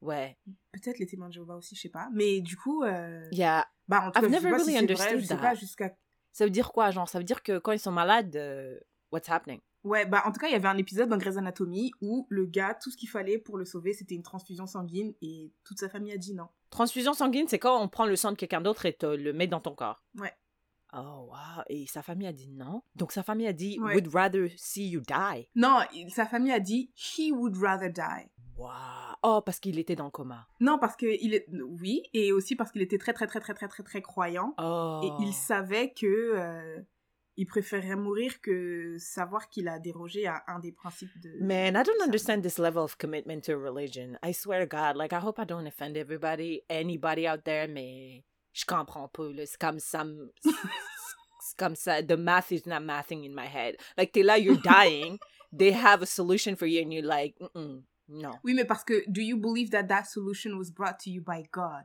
[0.00, 0.36] Ouais.
[0.72, 2.08] Peut-être les témoins de Jéhovah aussi, je sais pas.
[2.12, 3.66] Mais du coup, euh, Yeah.
[3.86, 5.26] bah en tout I've cas, je sais never pas really si c'est vrai, understood je
[5.26, 5.40] sais that.
[5.42, 5.96] pas jusqu'à
[6.32, 8.78] Ça veut dire quoi, genre Ça veut dire que quand ils sont malades, euh,
[9.12, 9.60] what's happening?
[9.84, 12.44] Ouais, bah en tout cas, il y avait un épisode dans Grey's Anatomy où le
[12.44, 15.88] gars, tout ce qu'il fallait pour le sauver, c'était une transfusion sanguine et toute sa
[15.88, 16.48] famille a dit non.
[16.70, 19.46] Transfusion sanguine, c'est quand on prend le sang de quelqu'un d'autre et te le met
[19.46, 20.02] dans ton corps.
[20.18, 20.32] Ouais.
[20.92, 21.62] Oh, wow.
[21.68, 22.82] Et sa famille a dit non?
[22.96, 23.94] Donc sa famille a dit, Ouais.
[23.94, 25.48] would rather see you die.
[25.54, 28.28] Non, sa famille a dit he would rather die.
[28.56, 28.68] Wow.
[29.22, 30.46] Oh, parce qu'il était dans le coma.
[30.60, 31.46] Non, parce que il est
[31.80, 35.00] oui, et aussi parce qu'il était très très très très très très très croyant Oh.
[35.02, 36.80] et il savait que euh,
[37.36, 41.38] il préférerait mourir que savoir qu'il a dérogé à un des principes de.
[41.40, 44.18] Man, I don't understand this level of commitment to religion.
[44.22, 48.24] I swear to God, like, I hope I don't offend everybody, anybody out there, mais
[48.52, 49.46] je comprends pas, là.
[49.46, 50.04] C'est comme ça.
[50.04, 50.32] me-
[51.42, 52.02] C'est comme ça.
[52.02, 53.76] The math is not mathing in my head.
[53.96, 55.18] Like, t'es là, you're dying.
[55.52, 57.82] they have a solution for you, and you're like, mm
[58.12, 58.30] no.
[58.44, 61.44] Oui, mais parce que do you believe that that solution was brought to you by
[61.52, 61.84] God?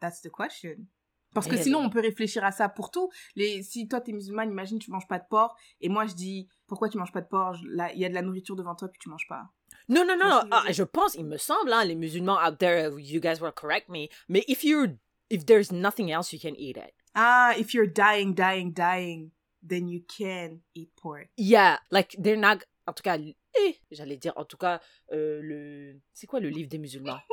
[0.00, 0.86] That's the question.
[1.34, 1.64] Parce que Really?
[1.64, 3.10] sinon, on peut réfléchir à ça pour tout.
[3.36, 6.46] Les, si toi, t'es musulmane, imagine, tu manges pas de porc, et moi, je dis,
[6.66, 7.56] pourquoi tu manges pas de porc?
[7.64, 9.44] Il y a de la nourriture devant toi, puis tu manges pas.
[9.88, 13.20] Non, non, non, Ah, je pense, il me semble, hein, les musulmans out there, you
[13.20, 14.08] guys will correct me.
[14.28, 14.88] Mais if you're,
[15.32, 16.92] if there's nothing else, you can eat it.
[17.16, 21.28] Ah, if you're dying, dying, dying, then you can eat pork.
[21.36, 22.62] Yeah, like they're not.
[22.86, 24.80] En tout cas, eh, j'allais dire, en tout cas,
[25.12, 26.00] euh, le.
[26.12, 27.20] C'est quoi le livre des musulmans?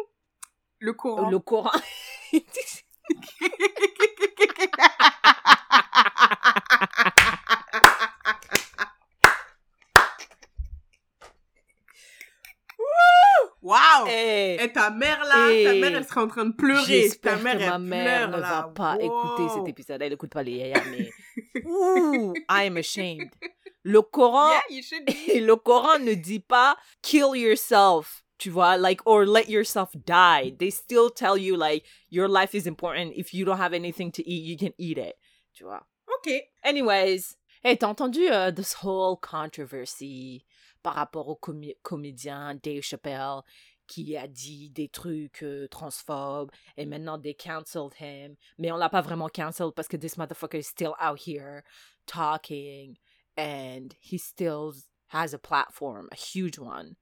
[0.82, 1.30] Le Coran.
[1.30, 1.78] Le Coran.
[13.70, 14.08] Wow!
[14.08, 17.10] Eh, Et ta mère là, ta Eh, mère elle serait en train de pleurer.
[17.22, 18.50] Ta mère que elle ma mère pleure ne là.
[18.50, 20.02] va pas écouter cet épisode.
[20.02, 21.10] Elle n'écoute pas les yaya, mais.
[21.66, 23.30] Ouh, I am ashamed.
[23.84, 24.50] Le Coran.
[24.70, 30.52] Yeah, le Coran ne dit pas kill yourself, tu vois, like, or let yourself die.
[30.58, 33.14] They still tell you, like, your life is important.
[33.16, 35.16] If you don't have anything to eat, you can eat it,
[35.54, 35.86] tu vois.
[36.18, 36.42] Ok.
[36.64, 40.44] Anyways, hey, t'as entendu uh, this whole controversy
[40.84, 43.42] par rapport au comé- comédien Dave Chappelle
[43.88, 48.36] qui a dit des trucs euh, transphobes et maintenant they cancelled him.
[48.58, 51.64] Mais on l'a pas vraiment cancelled parce que this motherfucker is still out here
[52.06, 52.98] talking
[53.38, 54.74] and he still
[55.12, 56.96] has a platform, a huge one.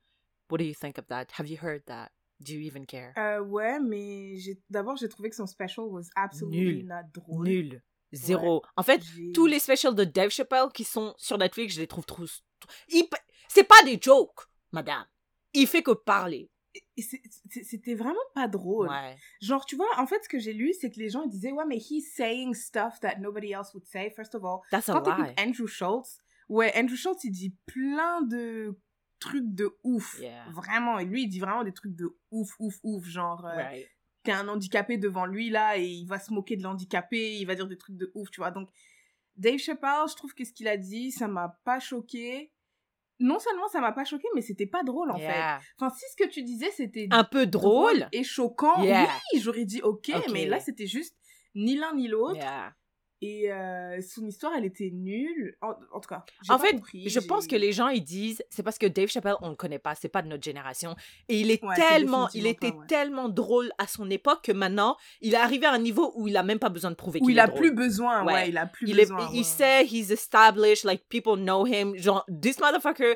[0.49, 1.25] What do you think of that?
[1.37, 2.11] Have you heard that?
[2.39, 3.13] Do you even care?
[3.17, 4.37] Euh, ouais, mais
[4.69, 6.85] d'abord j'ai trouvé que son special was absolutely Nul.
[6.85, 7.43] not drôle.
[7.43, 7.81] Nul.
[8.13, 8.61] Zéro.
[8.77, 9.01] En fait,
[9.33, 12.23] tous les specials de Dave Chappelle qui sont sur Netflix, je les trouve trop.
[12.87, 13.03] Il...
[13.57, 14.41] C'est pas des jokes,
[14.71, 15.03] madame.
[15.53, 16.51] Il fait que parler.
[16.95, 18.87] C'était vraiment pas drôle.
[18.87, 19.17] Ouais.
[19.41, 21.51] Genre, tu vois, en fait, ce que j'ai lu, c'est que les gens ils disaient,
[21.51, 24.59] ouais, mais he's saying stuff that nobody else would say, first of all.
[24.69, 25.33] That's a Quand lie.
[25.39, 28.79] Andrew Schultz, ouais, Andrew Schultz, il dit plein de
[29.17, 30.19] trucs de ouf.
[30.19, 30.45] Yeah.
[30.51, 30.99] Vraiment.
[30.99, 33.05] Et lui, il dit vraiment des trucs de ouf, ouf, ouf.
[33.07, 33.87] Genre, euh, Right.
[34.21, 37.55] t'es un handicapé devant lui, là, et il va se moquer de l'handicapé, il va
[37.55, 38.51] dire des trucs de ouf, tu vois.
[38.51, 38.69] Donc,
[39.35, 42.51] Dave Chappelle, je trouve que ce qu'il a dit, ça m'a pas choqué.
[43.19, 45.41] Non seulement ça m'a pas choqué, mais c'était pas drôle, en fait.
[45.79, 48.07] Enfin, si ce que tu disais, c'était Un peu drôle.
[48.11, 49.07] et choquant, Yeah.
[49.33, 50.25] oui, j'aurais dit ok, Ok.
[50.33, 51.15] mais là, c'était juste
[51.55, 52.35] ni l'un ni l'autre.
[52.35, 52.73] Yeah.
[53.21, 55.57] Et euh, son histoire, elle était nulle.
[55.61, 58.03] En, en tout cas, j'ai En pas fait, compris, je pense que les gens ils
[58.03, 60.95] disent c'est parce que Dave Chappelle on le connaît pas, c'est pas de notre génération
[61.27, 62.85] et il est Ouais, tellement il était pas, ouais.
[62.87, 66.37] tellement drôle à son époque que maintenant il est arrivé à un niveau où il
[66.37, 67.59] a même pas besoin de prouver qu'il il est a drôle.
[67.59, 68.49] plus besoin, ouais, Ouais.
[68.49, 69.29] il a plus il est, besoin.
[69.33, 69.43] il ouais.
[69.43, 73.15] sait he's established like people know him genre this motherfucker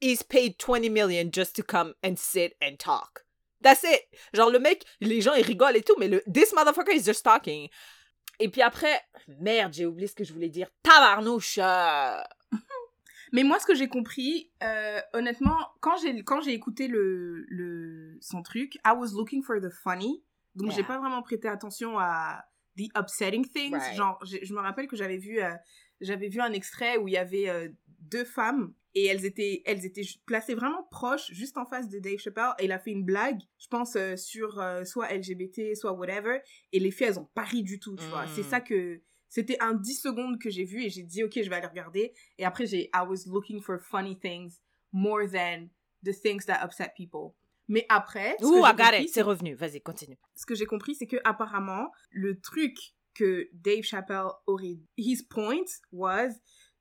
[0.00, 3.24] is paid 20 million just to come and sit and talk
[3.62, 4.02] that's it
[4.34, 7.22] genre le mec les gens ils rigolent et tout mais le this motherfucker is just
[7.24, 7.68] talking
[8.38, 9.00] et puis après
[9.40, 12.20] merde j'ai oublié ce que je voulais dire tabarnouche euh,
[13.32, 18.16] Mais moi, ce que j'ai compris, euh, honnêtement, quand j'ai quand j'ai écouté le, le
[18.20, 20.22] son truc, I was looking for the funny,
[20.54, 22.44] donc j'ai pas vraiment prêté attention à
[22.76, 23.74] the upsetting things.
[23.74, 23.96] Right.
[23.96, 25.50] Genre, je me rappelle que j'avais vu euh,
[26.00, 27.68] j'avais vu un extrait où il y avait euh,
[28.00, 32.16] deux femmes et elles étaient, elles étaient placées vraiment proches, juste en face de Dave
[32.16, 32.54] Chappelle.
[32.58, 36.38] Et il a fait une blague, je pense, euh, sur euh, soit LGBT, soit whatever.
[36.72, 38.24] Et les filles, elles ont pas ri du tout, tu vois.
[38.24, 38.30] Mm.
[38.34, 39.02] C'est ça que.
[39.28, 42.14] C'était un 10 secondes que j'ai vu et j'ai dit, ok, je vais aller regarder.
[42.38, 42.84] Et après, j'ai.
[42.94, 44.60] I was looking for funny things
[44.92, 45.68] more than
[46.02, 47.34] the things that upset people.
[47.68, 48.36] Mais après.
[48.40, 49.54] Ouh, I got it, c'est revenu.
[49.54, 50.16] Vas-y, continue.
[50.34, 52.78] ce que j'ai compris, c'est que apparemment, le truc
[53.12, 56.30] que Dave Chappelle aurait, his point was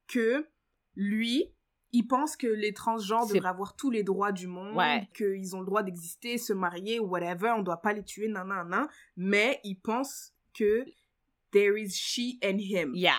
[0.07, 0.47] que
[0.95, 1.54] lui,
[1.95, 5.07] il pense que les transgenres devraient avoir tous les droits du monde, Ouais.
[5.15, 8.67] qu'ils ont le droit d'exister, se marier, whatever, on doit pas les tuer, nan nan
[8.69, 10.85] nan, mais il pense que
[11.51, 12.91] there is she and him.
[12.95, 13.13] Yeah.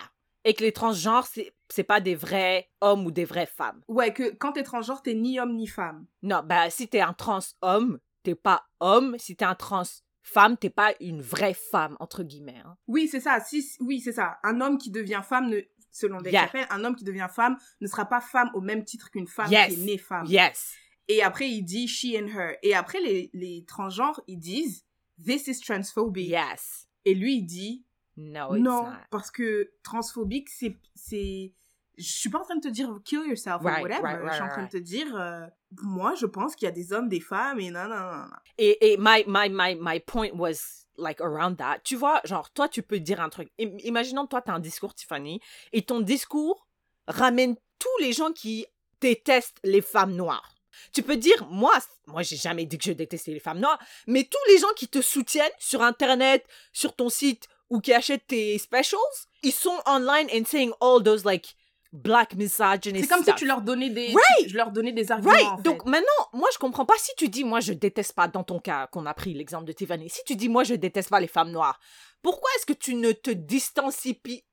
[0.45, 3.83] Et que les transgenres, c'est c'est pas des vrais hommes ou des vraies femmes.
[3.89, 6.07] Ouais, que quand t'es transgenre, t'es ni homme ni femme.
[6.23, 9.17] Non, bah si t'es un trans homme, t'es pas homme.
[9.19, 9.83] Si t'es un trans
[10.23, 12.63] femme, t'es pas une vraie femme, entre guillemets.
[12.65, 12.77] hein.
[12.87, 13.41] Oui, c'est ça.
[13.41, 14.39] Si- oui, c'est ça.
[14.45, 15.61] Un homme qui devient femme, ne,
[15.97, 16.51] selon Dave Yeah.
[16.71, 19.75] Un homme qui devient femme ne sera pas femme au même titre qu'une femme Yes.
[19.75, 20.27] qui est née femme.
[20.27, 20.75] Yes.
[21.09, 22.57] Et après, il dit she and her.
[22.63, 24.85] Et après, les, les transgenres, ils disent
[25.25, 26.29] this is transphobic.
[26.29, 26.89] Yes.
[27.05, 27.85] Et lui, il dit
[28.19, 28.97] No, it's non, not.
[29.11, 30.77] parce que transphobique, c'est.
[30.95, 31.53] c'est
[31.99, 34.03] je suis pas en train de te dire kill yourself Right, ou whatever.
[34.03, 35.47] right, right, je suis en train de te dire, euh,
[35.83, 38.29] moi, je pense qu'il y a des hommes, des femmes, et non, non, non, non.
[38.59, 41.81] Et, et my, my, my, my point was like around that.
[41.85, 43.51] Tu vois, genre, toi, tu peux dire un truc.
[43.61, 45.41] Im- Imaginons, toi, t'as un discours, Tiffany,
[45.73, 46.67] et ton discours
[47.07, 48.67] ramène tous les gens qui
[49.01, 50.53] détestent les femmes noires.
[50.93, 51.73] Tu peux dire, moi,
[52.07, 54.89] moi, j'ai jamais dit que je détestais les femmes noires, mais tous les gens qui
[54.89, 59.01] te soutiennent sur Internet, sur ton site, ou qui achètent tes specials,
[59.43, 61.57] ils sont online and saying all those, like,
[61.97, 64.49] black misogynist C'est comme si tu leur donnais des, Right.
[64.49, 65.33] je leur donnais des arguments.
[65.33, 65.47] Right.
[65.47, 65.63] en fait.
[65.63, 68.59] Donc maintenant, moi je comprends pas si tu dis moi je déteste pas dans ton
[68.61, 70.09] cas qu'on a pris l'exemple de Tiffany.
[70.11, 71.81] Si tu dis moi je déteste pas les femmes noires,
[72.23, 74.45] pourquoi est-ce que tu ne te distancies pi-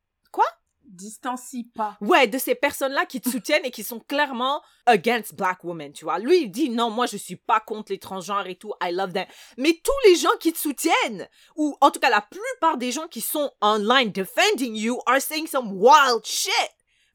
[0.85, 1.97] distancie pas.
[2.01, 6.03] ouais de ces personnes-là qui te soutiennent et qui sont clairement against black women, tu
[6.03, 6.19] vois.
[6.19, 9.13] Lui il dit non, moi je suis pas contre les transgenres et tout, I love
[9.13, 9.25] them.
[9.57, 13.07] Mais tous les gens qui te soutiennent ou en tout cas la plupart des gens
[13.07, 16.51] qui sont online defending you are saying some wild shit.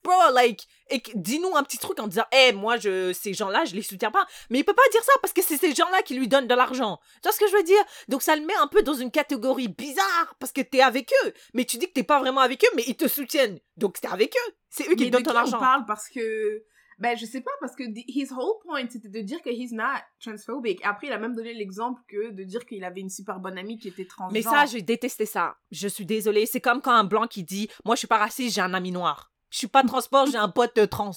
[0.05, 0.67] Bro, like,
[1.15, 4.27] dis-nous un petit truc en disant, eh, moi, je, ces gens-là, je les soutiens pas.
[4.49, 6.55] Mais il peut pas dire ça parce que c'est ces gens-là qui lui donnent de
[6.55, 6.99] l'argent.
[7.17, 7.83] Tu vois ce que je veux dire?
[8.09, 11.33] Donc ça le met un peu dans une catégorie bizarre parce que t'es avec eux.
[11.53, 13.59] Mais tu dis que t'es pas vraiment avec eux, mais ils te soutiennent.
[13.77, 14.53] Donc t'es avec eux.
[14.71, 15.59] C'est eux qui Mais te de donnent ton on argent.
[15.59, 16.65] parle parce que
[16.99, 19.71] ben je sais pas parce que the- his whole point c'était de dire que he's
[19.73, 19.85] not
[20.21, 20.81] transphobic.
[20.85, 23.79] Après il a même donné l'exemple que de dire qu'il avait une super bonne amie
[23.79, 24.33] qui était transgenre.
[24.33, 25.57] Mais ça, j'ai détesté ça.
[25.71, 26.45] Je suis désolée.
[26.47, 28.91] C'est comme quand un blanc qui dit, moi, je suis pas raciste, j'ai un ami
[28.91, 29.31] noir.
[29.51, 31.13] Je suis pas transport, j'ai un pote euh, trans.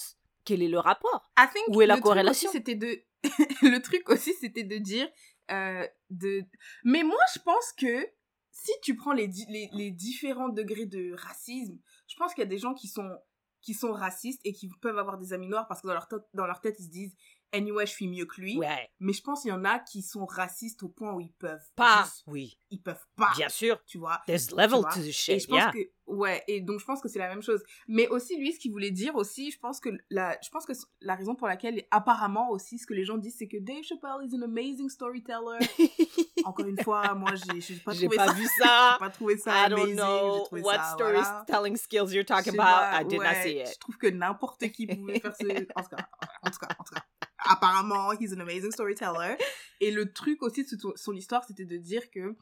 [0.45, 1.31] Quel est le rapport?
[1.37, 2.49] I think Où est la corrélation?
[2.51, 3.03] C'était de
[3.61, 5.07] le truc aussi c'était de dire
[5.51, 6.43] euh, de
[6.83, 8.07] mais moi je pense que
[8.51, 12.47] si tu prends les, di- les les différents degrés de racisme, je pense qu'il y
[12.47, 13.09] a des gens qui sont
[13.61, 16.47] qui sont racistes et qui peuvent avoir des amis noirs parce que dans leur dans
[16.47, 17.15] leur tête ils se disent
[17.53, 18.57] anyway je suis mieux que lui.
[18.57, 18.89] Ouais.
[18.99, 21.59] Mais je pense qu'il y en a qui sont racistes au point où ils peuvent
[21.75, 22.03] Pas.
[22.03, 22.57] juste- Oui.
[22.69, 23.31] ils peuvent pas.
[23.35, 23.79] Bien sûr.
[23.85, 24.21] Tu vois.
[24.27, 24.91] There's level vois.
[24.93, 25.41] to the Et shit.
[25.41, 25.71] je pense Yeah.
[25.71, 27.63] que ouais et donc je pense que c'est la même chose.
[27.87, 30.73] Mais aussi lui ce qu'il voulait dire aussi, je pense que la je pense que
[31.01, 34.25] la raison pour laquelle apparemment aussi ce que les gens disent c'est que Dave Chappelle
[34.27, 35.59] is an amazing storyteller.
[36.45, 38.33] Encore une fois, moi j'ai pas trouvé pas ça.
[38.33, 38.89] vu ça.
[38.93, 41.23] j'ai pas trouvé ça I don't amazing, know trouvé what ça, voilà.
[41.45, 42.63] storytelling skills you're Je talking about.
[42.63, 43.67] pas, I did not ouais, see it.
[43.73, 45.45] Je trouve que n'importe qui pouvait faire ce.
[45.75, 46.07] En tout cas,
[46.43, 47.03] en tout cas, en tout cas.
[47.49, 49.37] Apparemment, he's an amazing storyteller.
[49.79, 52.35] Et le truc aussi de son- histoire, c'était de dire que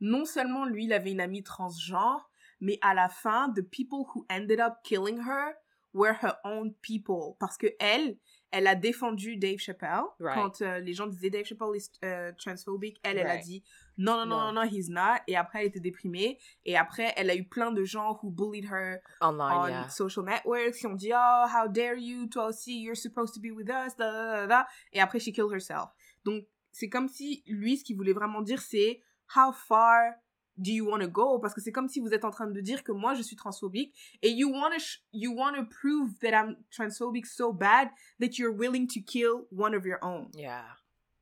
[0.00, 4.26] non seulement lui, il avait une amie transgenre, mais à la fin, the people who
[4.30, 5.54] ended up killing her
[5.94, 7.36] were her own people.
[7.38, 8.16] Parce que elle,
[8.50, 10.02] elle a défendu Dave Chappelle.
[10.20, 10.34] Right.
[10.34, 13.64] Quand euh, les gens disaient Dave Chappelle is euh, transphobic, elle, elle a dit
[13.98, 14.52] non, non, non, Non.
[14.52, 15.20] non, he's not.
[15.26, 16.38] Et après, elle était déprimée.
[16.64, 19.88] Et après, elle a eu plein de gens who bullied her Online, on yeah.
[19.88, 22.26] social networks qui ont dit oh how dare you?
[22.26, 24.66] Toi aussi you're supposed to be with us da, da, da, da.
[24.92, 25.90] et après she killed herself
[26.24, 29.00] donc c'est comme si lui ce qu'il voulait vraiment dire c'est
[29.36, 30.14] how far
[30.58, 31.38] do you want to go?
[31.38, 33.36] Parce que c'est comme si vous êtes en train de dire que moi je suis
[33.36, 37.88] transphobique et you want to you want to prove that I'm transphobic so bad
[38.20, 40.64] that you're willing to kill one of your own Yeah.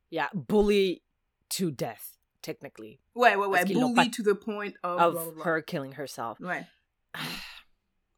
[0.09, 0.27] Yeah.
[0.33, 1.03] Bully
[1.51, 2.99] to death, technically.
[3.15, 6.39] ouais ouais ouais bully pas- to the point of, Of her killing herself.
[6.41, 6.65] ouais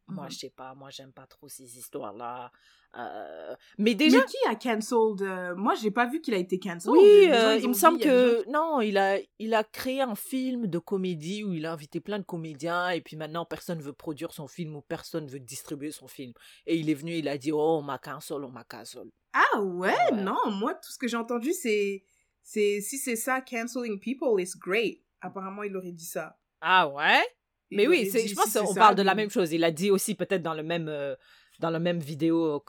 [0.08, 0.32] Moi, Mhm.
[0.32, 0.76] je sais pas.
[0.76, 2.52] Moi, j'aime pas trop ces histoires-là.
[2.96, 4.20] Euh, Mais déjà.
[4.20, 7.32] mais qui a cancelled euh, moi j'ai pas vu qu'il a été cancelled Oui, gens,
[7.34, 10.78] euh, il me semble gens que non, il a il a créé un film de
[10.78, 14.48] comédie où il a invité plein de comédiens et puis maintenant personne veut produire son
[14.48, 16.34] film ou personne veut distribuer son film
[16.68, 19.06] et il est venu, il a dit oh on m'a cancel, on m'a cancel.
[19.34, 20.22] Ah ouais, Ouais.
[20.22, 22.04] non, moi tout ce que j'ai entendu c'est
[22.43, 25.01] c'est si c'est ça canceling people is great.
[25.21, 26.38] Apparemment il aurait dit ça.
[26.62, 27.23] Ah ouais?
[27.71, 29.51] Il Mais oui, je pense si qu'on parle de la même chose.
[29.51, 31.15] Il a dit aussi peut-être dans le même euh,
[31.60, 32.60] dans le même vidéo euh,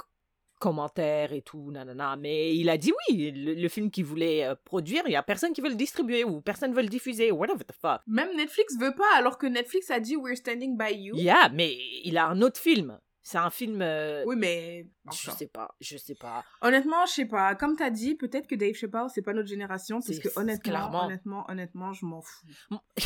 [0.59, 2.17] commentaires et tout, nanana.
[2.17, 5.23] Mais il a dit oui, le, le film qu'il voulait euh, produire, il y a
[5.23, 8.01] personne qui veut le distribuer ou personne veut le diffuser, whatever the fuck.
[8.07, 11.17] Même Netflix veut pas, alors que Netflix a dit We're standing by you.
[11.17, 12.99] Yeah, mais il a un autre film.
[13.27, 13.81] C'est un film.
[13.81, 14.87] euh, Oui, mais.
[15.11, 16.45] Je sais pas, je sais pas.
[16.61, 17.55] Honnêtement, je sais pas.
[17.55, 21.05] Comme t'as dit, peut-être que Dave Chappelle, c'est pas notre génération, parce que honnêtement, clairement.
[21.07, 22.47] honnêtement, honnêtement, je m'en fous.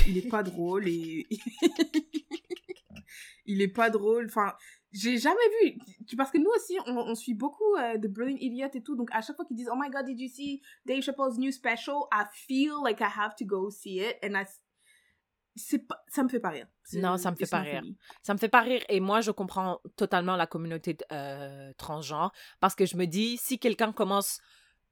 [0.09, 1.24] Il est pas drôle et.
[3.46, 4.26] il est pas drôle.
[4.26, 4.54] Enfin,
[4.92, 5.78] j'ai jamais vu.
[6.16, 8.96] Parce que nous aussi, on, on suit beaucoup euh, The Brilliant Idiot et tout.
[8.96, 11.52] Donc, à chaque fois qu'ils disent, Oh my god, did you see Dave Chappelle's new
[11.52, 12.09] special?
[12.12, 14.16] I feel like I have to go see it.
[14.22, 14.44] And I.
[15.59, 16.66] C'est pas, ça me fait pas rire.
[16.94, 17.83] Non, ça me fait it's pas not rire.
[18.23, 22.75] Ça me fait pas rire et moi je comprends totalement la communauté euh, transgenre parce
[22.75, 24.40] que je me dis si quelqu'un commence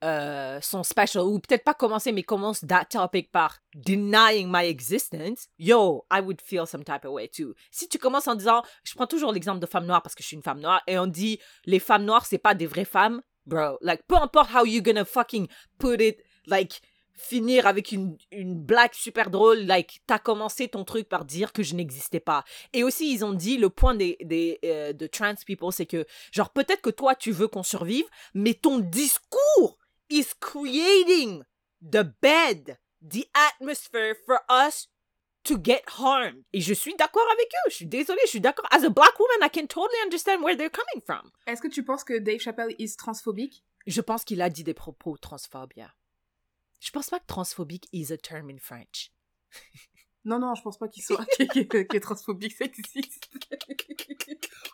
[0.05, 5.49] euh, son special ou peut-être pas commencer mais commence that topic par denying my existence,
[5.59, 7.55] yo, I would feel some type of way too.
[7.71, 10.29] Si tu commences en disant, je prends toujours l'exemple de femme noire parce que je
[10.29, 13.23] suis une femme noire et on dit les femmes noires c'est pas des vraies femmes,
[13.47, 15.49] bro, like peu importe how you gonna fucking
[15.79, 16.83] put it, like
[17.17, 21.63] finir avec une, une blague super drôle, like, t'as commencé ton truc par dire que
[21.63, 22.45] je n'existais pas.
[22.73, 26.07] Et aussi, ils ont dit, le point des, des, euh, de trans people, c'est que,
[26.33, 29.79] genre, peut-être que toi, tu veux qu'on survive, mais ton discours
[30.11, 31.43] is creating
[31.83, 34.89] the bed, the atmosphere for us
[35.45, 36.43] to get harmed.
[36.53, 37.71] Et je suis d'accord avec eux.
[37.71, 38.67] Je suis désolée, je suis d'accord.
[38.71, 41.31] As a black woman, I can totally understand where they're coming from.
[41.47, 43.65] Est-ce que tu penses que Dave Chappelle is transphobique?
[43.87, 45.93] Je pense qu'il a dit des propos transphobes, yeah.
[46.81, 49.11] Je pense pas que transphobique is a term in French.
[50.27, 53.31] Non, non, je pense pas qu'il soit est transphobique sexiste.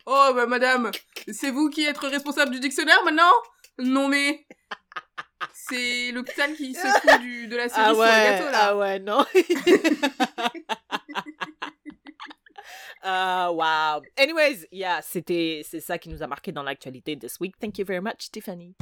[0.07, 0.91] oh, bah madame,
[1.31, 3.31] c'est vous qui êtes responsable du dictionnaire maintenant?
[3.79, 4.47] Non mais...
[5.53, 8.59] C'est l'hôpital qui se fout du, de la cerise sur le gâteau, là.
[8.63, 9.25] ah ouais, non.
[13.05, 14.03] Uh, wow.
[14.17, 17.59] Anyways, yeah, c'était c'est ça qui nous a marqué dans l'actualité this week.
[17.59, 18.77] Thank you very much, Tiffany.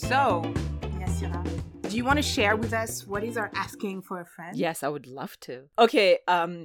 [0.00, 0.42] So,
[0.98, 1.44] Yassira,
[1.82, 4.56] do you want to share with us what is our asking for a friend?
[4.56, 5.64] Yes, I would love to.
[5.78, 6.64] Okay, um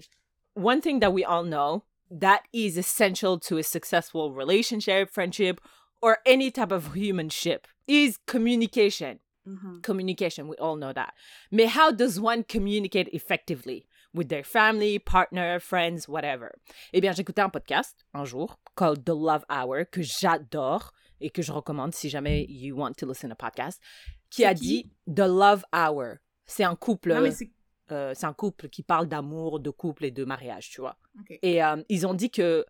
[0.54, 5.60] one thing that we all know that is essential to a successful relationship, friendship,
[6.02, 9.20] or any type of human ship is communication.
[9.48, 9.84] Mhm.
[9.84, 10.48] communication.
[10.48, 11.14] We all know that.
[11.52, 16.56] Mais how does one communicate effectively with their family, partner, friends, whatever?
[16.94, 21.42] Eh bien, j'écoutais un podcast un jour called The Love Hour que j'adore et que
[21.42, 23.82] je recommande si jamais you want to listen to podcast
[24.30, 24.84] qui a qui?
[24.84, 26.16] dit The Love Hour.
[26.46, 27.52] C'est un couple Non mais c'est...
[27.92, 30.98] euh, c'est un couple qui parle d'amour, de couple et de mariage, tu vois.
[31.42, 32.66] Et euh, ils ont dit que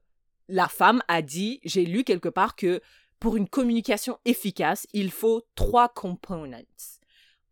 [0.48, 2.82] la femme a dit, j'ai lu quelque part que
[3.20, 6.62] pour une communication efficace, il faut trois components.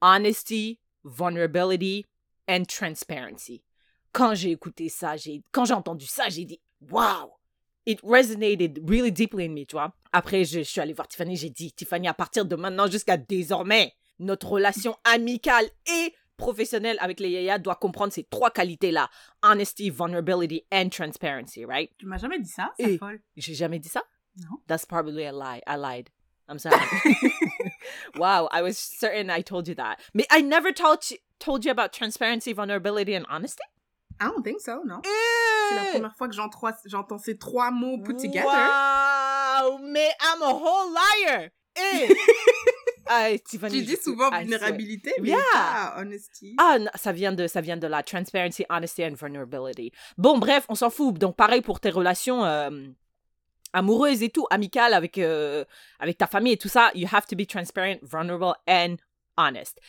[0.02, 2.06] Honesty, vulnerability
[2.48, 3.64] and transparency.
[4.12, 6.60] Quand j'ai écouté ça, j'ai quand j'ai entendu ça, j'ai dit
[6.92, 7.32] wow.
[7.86, 9.94] It resonated really deeply in me, tu vois.
[10.12, 13.18] Après, je, je suis allée voir Tiffany, j'ai dit Tiffany, à partir de maintenant jusqu'à
[13.18, 19.10] désormais, notre relation amicale et professionnelle avec les yaya doit comprendre ces trois qualités-là.
[19.42, 21.92] Honesty, vulnerability and transparency, right?
[21.98, 23.22] Tu m'as jamais dit ça, c'est folle.
[23.36, 24.04] J'ai jamais dit ça?
[24.38, 24.58] Non.
[24.68, 25.62] That's probably a lie.
[25.68, 26.10] I lied.
[26.50, 26.76] I'm sorry.
[28.18, 29.98] wow, I was certain I told you that.
[30.14, 33.64] Mais I never told you, told you about transparency, vulnerability and honesty?
[34.24, 35.02] I don't think so, non.
[35.04, 35.92] C'est la Eh!
[35.94, 38.46] première fois que j'entends ces trois mots put together.
[38.46, 41.50] Wow, mais I'm a whole liar.
[43.46, 44.42] Tiffany, Tu dis souvent I swear.
[44.44, 45.38] vulnérabilité, mais Yeah.
[45.52, 46.56] pas honesty.
[46.58, 49.92] Ah, non, ça vient de ça vient de la transparency, honesty and vulnerability.
[50.18, 51.18] Bon, bref, on s'en fout.
[51.18, 52.70] Donc pareil pour tes relations euh,
[53.74, 55.66] amoureuses et tout, amicales avec euh,
[56.00, 58.96] avec ta famille et tout ça, you have to be transparent, vulnerable and
[59.38, 59.80] honest.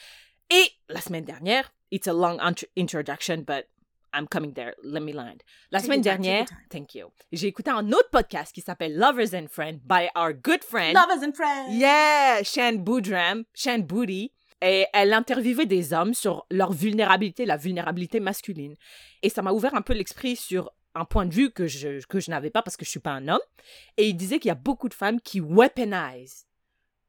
[0.51, 3.67] Et la semaine dernière, it's a long int- introduction, but
[4.15, 4.75] I'm coming there.
[4.83, 5.43] Let me land.
[5.71, 7.09] La semaine dernière, thank you.
[7.33, 11.27] J'ai écouté un autre podcast qui s'appelle Lovers and Friends by our good friend Lovers
[11.27, 11.75] and friends.
[11.75, 14.33] Yeah, Shan Boodram, Shan Booty.
[14.63, 18.77] Et elle interviewait des hommes sur leur vulnérabilité, la vulnérabilité masculine.
[19.23, 22.21] Et ça m'a ouvert un peu l'esprit sur un point de vue que je, que
[22.21, 23.41] je n'avais pas parce que je suis pas un homme.
[23.97, 26.47] Et il disait qu'il y a beaucoup de femmes qui weaponize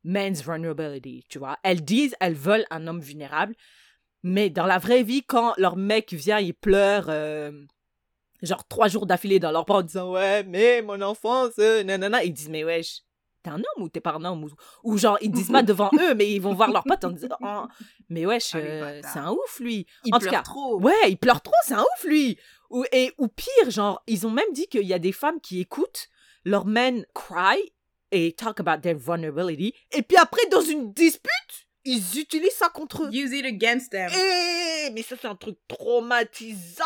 [0.04, 1.58] men's vulnerability, tu vois.
[1.64, 3.56] Elles disent, elles veulent un homme vulnérable.
[4.28, 7.52] Mais dans la vraie vie, quand leur mec vient, il pleure, euh,
[8.42, 12.24] genre trois jours d'affilée dans leur bras en disant Ouais, mais mon enfance, euh, nanana,
[12.24, 13.04] ils disent Mais wesh,
[13.44, 14.46] t'es un homme ou t'es pas un homme?
[14.46, 14.50] Ou,
[14.84, 17.38] ou genre, ils disent pas devant eux, mais ils vont voir leurs potes en disant
[17.40, 17.66] Oh,
[18.10, 19.86] Mais wesh, euh, c'est un ouf lui.
[20.06, 20.82] Il en tout cas, trop.
[20.82, 22.40] Ouais, il pleure trop, c'est un ouf lui.
[22.72, 25.60] Ou, et, ou pire, genre, ils ont même dit qu'il y a des femmes qui
[25.62, 26.10] écoutent
[26.46, 27.60] leur men cry
[28.10, 29.76] et talk about their vulnerability.
[29.92, 33.10] Et puis après, dans une dispute, ils utilisent ça contre eux.
[33.14, 34.12] Use it against them.
[34.14, 36.84] Eh, mais ça, c'est un truc traumatisant.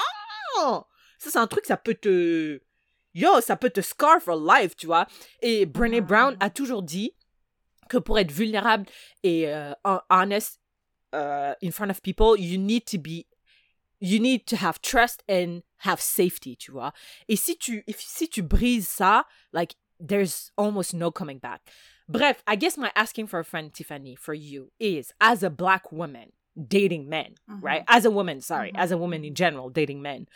[1.18, 2.62] Ça, c'est un truc, ça peut te.
[3.14, 5.08] yo, ça peut te scar for life, tu vois.
[5.42, 6.02] Et Brené Ah.
[6.02, 7.14] Brown a toujours dit
[7.90, 8.86] que pour être vulnérable
[9.24, 9.52] et
[9.84, 10.60] hon- honest
[11.14, 13.26] uh, in front of people, you need to be,
[14.00, 16.94] you need to have trust and have safety, tu vois.
[17.28, 21.62] Et si tu, if- si tu brises ça, like, there's almost no coming back.
[22.10, 25.92] Bref, I guess my asking for a friend, Tiffany, for you is as a black
[25.92, 27.64] woman dating men, Mhm.
[27.64, 27.84] right?
[27.88, 28.80] As a woman, sorry, Mhm.
[28.80, 30.28] as a woman in general dating men.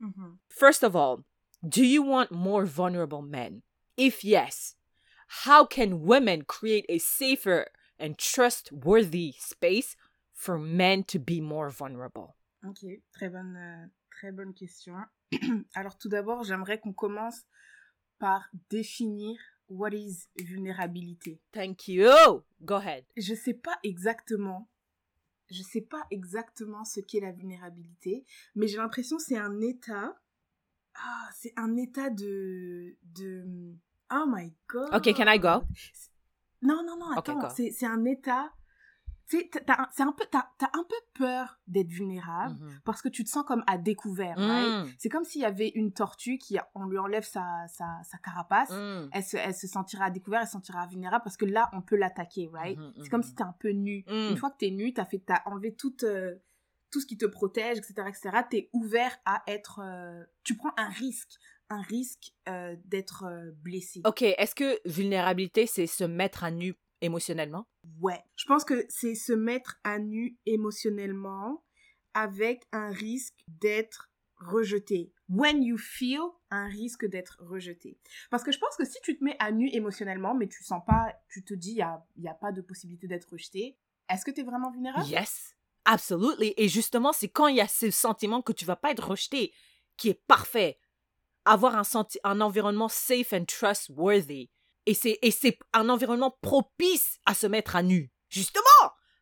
[0.00, 0.38] Mhm.
[0.48, 1.24] First of all,
[1.68, 3.62] do you want more vulnerable men?
[3.96, 4.76] If yes,
[5.44, 7.66] how can women create a safer
[7.98, 9.96] and trustworthy space
[10.32, 12.36] for men to be more vulnerable?
[12.62, 14.94] Ok, très bonne, euh, très bonne question.
[15.74, 17.44] Alors tout d'abord, j'aimerais qu'on commence
[18.18, 19.36] par définir
[19.68, 21.40] what is vulnérabilité.
[21.52, 22.08] Thank you.
[22.62, 23.04] Go ahead.
[23.16, 24.68] Je sais pas exactement,
[25.50, 30.16] je sais pas exactement ce qu'est la vulnérabilité, mais j'ai l'impression que c'est un état,
[30.94, 33.44] ah, c'est un état de, de,
[34.12, 34.94] oh my god.
[34.94, 35.62] Okay, can I go?
[36.62, 38.52] Non, non, non, Ok, attends, c'est c'est un état,
[39.28, 42.80] tu t'as un- c'est un peu, un peu peur d'être vulnérable Mhm.
[42.84, 44.68] parce que tu te sens comme à découvert, right?
[44.86, 44.90] Mm.
[44.98, 48.70] C'est comme s'il y avait une tortue qui, on lui enlève sa, sa, sa carapace,
[48.70, 49.08] Mm.
[49.12, 51.82] elle, se, elle se sentira à découvert, elle se sentira vulnérable parce que là, on
[51.82, 52.78] peut l'attaquer, right?
[52.78, 53.26] Mhm, C'est comme mhm.
[53.26, 54.04] si t'es un peu nu.
[54.08, 56.36] Une fois que t'es nu, t'as fait, t'as enlevé tout, euh,
[56.92, 60.88] tout ce qui te protège, etc., etc., t'es ouvert à être, euh, tu prends un
[60.88, 61.32] risque,
[61.68, 63.24] un risque euh, d'être
[63.62, 64.00] blessé.
[64.04, 67.66] Ok, est-ce que vulnérabilité, c'est se mettre à nu émotionnellement?
[68.00, 68.22] Ouais.
[68.36, 71.64] Je pense que c'est se mettre à nu émotionnellement
[72.14, 75.12] avec un risque d'être rejeté.
[75.28, 76.20] When you feel
[76.50, 77.98] un risque d'être rejeté.
[78.30, 80.82] Parce que je pense que si tu te mets à nu émotionnellement, mais tu sens
[80.86, 83.76] pas, tu te dis, il n'y a, y a pas de possibilité d'être rejeté,
[84.08, 85.08] est-ce que tu es vraiment vulnérable?
[85.08, 86.54] Yes, absolutely.
[86.56, 89.52] Et justement, c'est quand il y a ce sentiment que tu vas pas être rejeté
[89.96, 90.78] qui est parfait.
[91.44, 94.50] Avoir un, senti- un environnement safe and trustworthy.
[94.86, 98.12] Et c'est, et c'est un environnement propice à se mettre à nu.
[98.28, 98.62] Justement!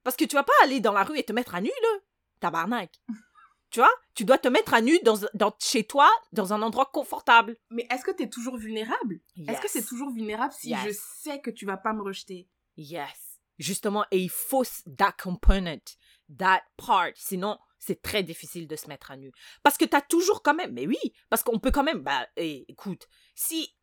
[0.02, 2.00] Parce que tu vas pas aller dans la rue et te mettre à nu, là.
[2.40, 2.92] Tabarnak.
[3.70, 3.90] tu vois?
[4.14, 7.56] Tu dois te mettre à nu dans, dans, chez toi, dans un endroit confortable.
[7.70, 9.20] Mais est-ce que tu es toujours vulnérable?
[9.48, 10.80] Est-ce que c'est toujours vulnérable si Yes.
[10.86, 10.90] je
[11.22, 12.48] sais que tu vas pas me rejeter?
[12.76, 13.40] Yes.
[13.58, 14.64] Justement, et il faut
[14.98, 15.96] that component,
[16.38, 17.12] that part.
[17.14, 19.32] Sinon, c'est très difficile de se mettre à nu.
[19.62, 20.98] Parce que tu as toujours quand même, mais oui,
[21.30, 23.74] parce qu'on peut quand même, bah, eh, écoute, si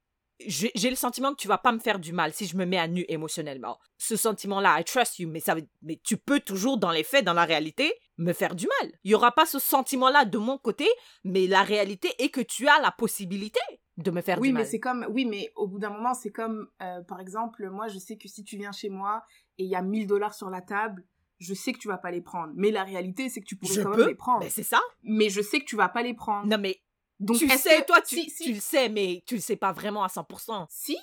[0.47, 2.77] j'ai le sentiment que tu vas pas me faire du mal si je me mets
[2.77, 6.91] à nu émotionnellement, ce sentiment-là, I trust you, mais, ça, mais tu peux toujours, dans
[6.91, 8.91] les faits, dans la réalité, me faire du mal.
[9.03, 10.87] Il y aura pas ce sentiment-là de mon côté,
[11.23, 13.59] mais la réalité est que tu as la possibilité
[13.97, 14.67] de me faire Oui, du mais mal.
[14.69, 17.99] c'est comme, oui, mais au bout d'un moment, c'est comme, euh, par exemple, moi, je
[17.99, 19.23] sais que si tu viens chez moi
[19.57, 21.03] et il y a 1000 dollars sur la table,
[21.39, 22.53] je sais que tu vas pas les prendre.
[22.55, 24.39] Mais la réalité, c'est que tu pourrais Je quand peux, même les prendre.
[24.43, 24.79] mais c'est ça.
[25.03, 26.45] Mais je sais que tu vas pas les prendre.
[26.47, 26.79] Non, mais
[27.21, 29.55] Donc, tu sais, que- toi, tu, si, si, tu le sais, mais tu le sais
[29.55, 30.65] pas vraiment à 100%.
[30.69, 30.97] si,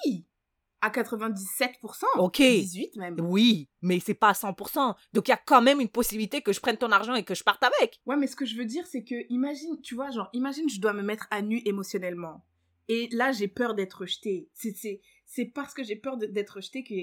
[0.80, 2.36] à 97%, Ok.
[2.40, 3.16] 18 même.
[3.20, 4.94] Oui, mais c'est pas à 100%.
[5.12, 7.34] Donc il y a quand même une possibilité que je prenne ton argent et que
[7.34, 8.00] je parte avec.
[8.06, 10.80] Ouais, mais ce que je veux dire, c'est que, imagine, tu vois, genre, imagine, je
[10.80, 12.44] dois me mettre à nu émotionnellement.
[12.88, 14.48] Et là, j'ai peur d'être rejetée.
[14.54, 16.94] C'est, c'est, c'est parce que j'ai peur d'être rejetée que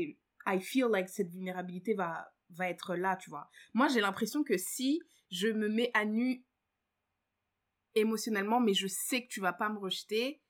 [0.47, 3.49] I feel like cette vulnérabilité va, va être là, tu vois.
[3.73, 5.01] Moi, j'ai l'impression que si
[5.31, 6.44] je me mets à nu
[7.95, 10.41] émotionnellement, mais je sais que tu vas pas me rejeter,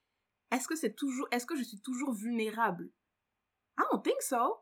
[0.51, 2.89] est-ce que c'est toujours, est-ce que je suis toujours vulnérable?
[3.79, 4.61] I don't think so.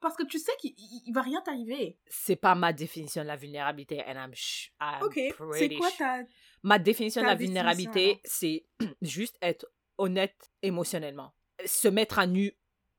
[0.00, 1.98] Parce que tu sais qu'il il- il va rien t'arriver.
[2.06, 5.90] C'est pas ma définition de la vulnérabilité and I'm, sh- I'm Ok, c'est pretty quoi
[5.90, 6.22] ta...
[6.62, 8.66] Ma définition de la vulnérabilité, c'est
[9.02, 9.66] juste être
[9.98, 11.34] honnête émotionnellement.
[11.66, 12.56] Se mettre à nu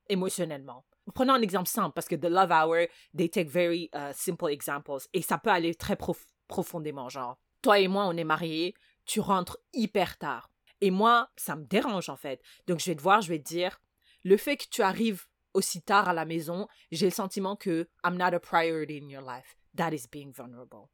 [0.09, 0.85] émotionnellement.
[1.15, 4.97] Prenons un exemple simple, parce que The Love Hour, they take very uh, simple examples.
[5.13, 7.39] Et ça peut aller très prof- profondément, genre.
[7.63, 8.75] Toi et moi, on est mariés,
[9.05, 10.49] tu rentres hyper tard.
[10.81, 12.41] Et moi, ça me dérange, en fait.
[12.67, 13.79] Donc, je vais te voir, je vais te dire,
[14.23, 18.17] le fait que tu arrives aussi tard à la maison, j'ai le sentiment que I'm
[18.17, 19.57] not a priority in your life.
[19.75, 20.89] That is being vulnerable.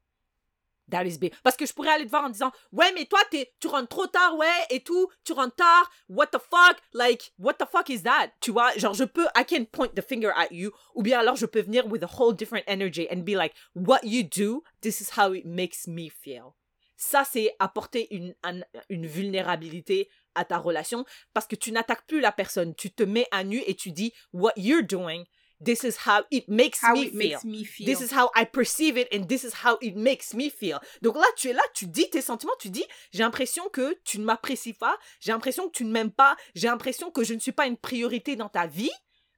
[0.90, 1.34] That is being...
[1.44, 3.90] Parce que je pourrais aller te voir en disant, ouais, mais toi, t'es, tu rentres
[3.90, 7.90] trop tard, ouais, et tout, tu rentres tard, what the fuck, like, what the fuck
[7.90, 8.32] is that?
[8.40, 11.36] Tu vois, genre, je peux, I can point the finger at you, ou bien alors
[11.36, 15.02] je peux venir with a whole different energy and be like, what you do, this
[15.02, 16.56] is how it makes me feel.
[16.98, 22.20] Ça, c'est apporter une, un- une vulnérabilité à ta relation parce que tu n'attaques plus
[22.20, 22.76] la personne.
[22.76, 25.24] Tu te mets à nu et tu dis, what you're doing,
[25.64, 27.18] this is how it makes How me it feel.
[27.20, 27.86] makes me feel.
[27.86, 30.80] This is how I perceive it and this is how it makes me feel.
[31.02, 34.20] Donc là, tu es là, tu dis tes sentiments, tu dis, j'ai l'impression que tu
[34.20, 37.40] ne m'apprécies pas, j'ai l'impression que tu ne m'aimes pas, j'ai l'impression que je ne
[37.40, 38.92] suis pas une priorité dans ta vie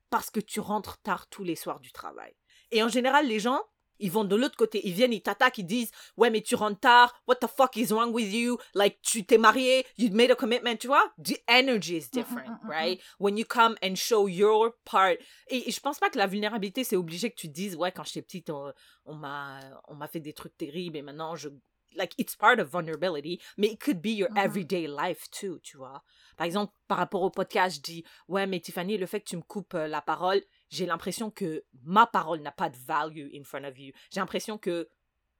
[0.09, 2.33] parce que tu rentres tard tous les soirs du travail.
[2.71, 3.61] Et en général, les gens,
[3.99, 4.81] ils vont de l'autre côté.
[4.87, 7.13] Ils viennent, ils t'attaquent, ils disent Ouais, mais tu rentres tard.
[7.27, 8.57] What the fuck is wrong with you?
[8.73, 11.13] Like, tu t'es marié, you made a commitment, tu vois?
[11.17, 13.01] The energy is different, mm, mm, right?
[13.19, 15.17] When you come and show your part.
[15.47, 18.03] Et, et je pense pas que la vulnérabilité, c'est obligé que tu dises Ouais, quand
[18.03, 18.73] j'étais petite, on,
[19.05, 21.49] on m'a fait des trucs terribles et maintenant je.
[21.95, 26.03] Like, it's part of vulnerability, mais it could be your everyday life too, tu vois?
[26.37, 29.37] Par exemple, par rapport au podcast, je dis Ouais, mais Tiffany, le fait que tu
[29.37, 33.43] me coupes euh, la parole, j'ai l'impression que ma parole n'a pas de value in
[33.43, 33.91] front of you.
[34.11, 34.87] J'ai l'impression que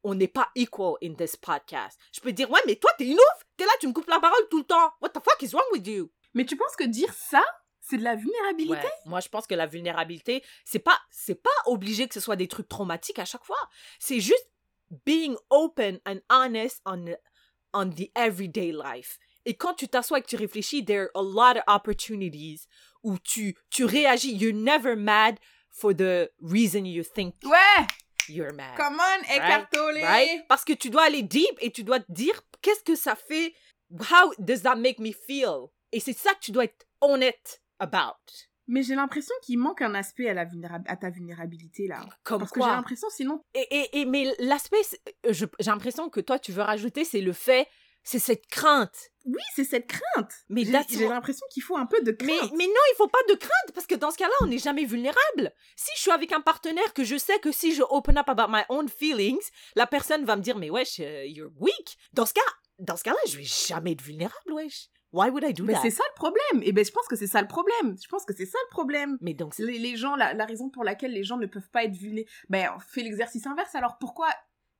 [0.04, 2.00] on n'est pas equal in this podcast.
[2.14, 3.46] Je peux dire, ouais, mais toi, t'es une ouf.
[3.58, 4.94] T'es là, tu me coupes la parole tout le temps.
[5.02, 6.12] What the fuck is wrong with you?
[6.34, 7.44] Mais tu penses que dire ça,
[7.82, 8.76] c'est de la vulnérabilité?
[8.76, 8.94] Ouais.
[9.06, 12.48] Moi, je pense que la vulnérabilité, c'est pas, c'est pas obligé que ce soit des
[12.48, 13.58] trucs traumatiques à chaque fois.
[14.00, 14.50] C'est juste
[15.06, 17.06] being open and honest on,
[17.74, 19.20] on the everyday life.
[19.46, 22.68] Et quand tu t'assois et que tu réfléchis, there are a lot of opportunities
[23.04, 24.34] où tu, tu réagis.
[24.36, 25.38] You're never mad
[25.72, 27.88] for the reason you think Ouais,
[28.28, 28.76] you're mad.
[28.78, 30.02] come on, Eckhart Tolle.
[30.04, 30.46] right?
[30.48, 33.54] Parce que tu dois aller deep et tu dois te dire qu'est-ce que ça fait,
[33.92, 35.68] how does that make me feel?
[35.92, 38.18] Et c'est ça que tu dois être honnête about.
[38.68, 42.06] Mais j'ai l'impression qu'il manque un aspect à, la vulnéra- à ta vulnérabilité là.
[42.24, 43.42] Comme Parce que j'ai l'impression sinon.
[43.56, 44.78] Et, et, et- mais l'aspect,
[45.30, 47.68] j'ai l'impression que toi, tu veux rajouter, c'est le fait,
[48.04, 49.10] c'est cette crainte.
[49.26, 50.32] Oui, c'est cette crainte.
[50.50, 52.52] Mais J'ai l'impression qu'il faut un peu de crainte.
[52.56, 54.86] mais non, il faut pas de crainte, parce que dans ce cas-là, on n'est jamais
[54.86, 55.54] vulnérable.
[55.76, 58.48] Si je suis avec un partenaire que je sais que si je open up about
[58.50, 59.44] my own feelings,
[59.76, 61.98] la personne va me dire, mais wesh, euh, you're weak.
[62.14, 62.42] Dans ce cas,
[62.80, 64.88] dans ce cas-là, je vais jamais être vulnérable, wesh.
[65.12, 65.80] Why would I do Mais that?
[65.82, 66.62] c'est ça le problème.
[66.62, 67.98] Et ben je pense que c'est ça le problème.
[68.02, 69.18] Je pense que c'est ça le problème.
[69.22, 71.84] Mais donc, Les, les gens, la, la raison pour laquelle les gens ne peuvent pas
[71.84, 72.30] être vulnérables.
[72.48, 73.74] Ben, on fait l'exercice inverse.
[73.74, 74.28] Alors pourquoi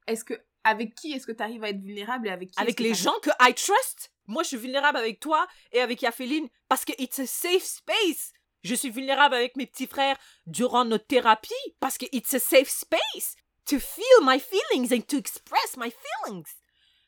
[0.08, 0.36] est-ce que.
[0.64, 3.18] Avec qui est-ce que tu arrives à être vulnérable et avec qui avec les gens
[3.24, 4.12] que I trust?
[4.30, 8.32] Moi, je suis vulnérable avec toi et avec Yaféline parce que it's a safe space.
[8.64, 11.50] Je suis vulnérable avec mes petits frères durant notre thérapie
[11.80, 16.46] parce que it's a safe space to feel my feelings and to express my feelings.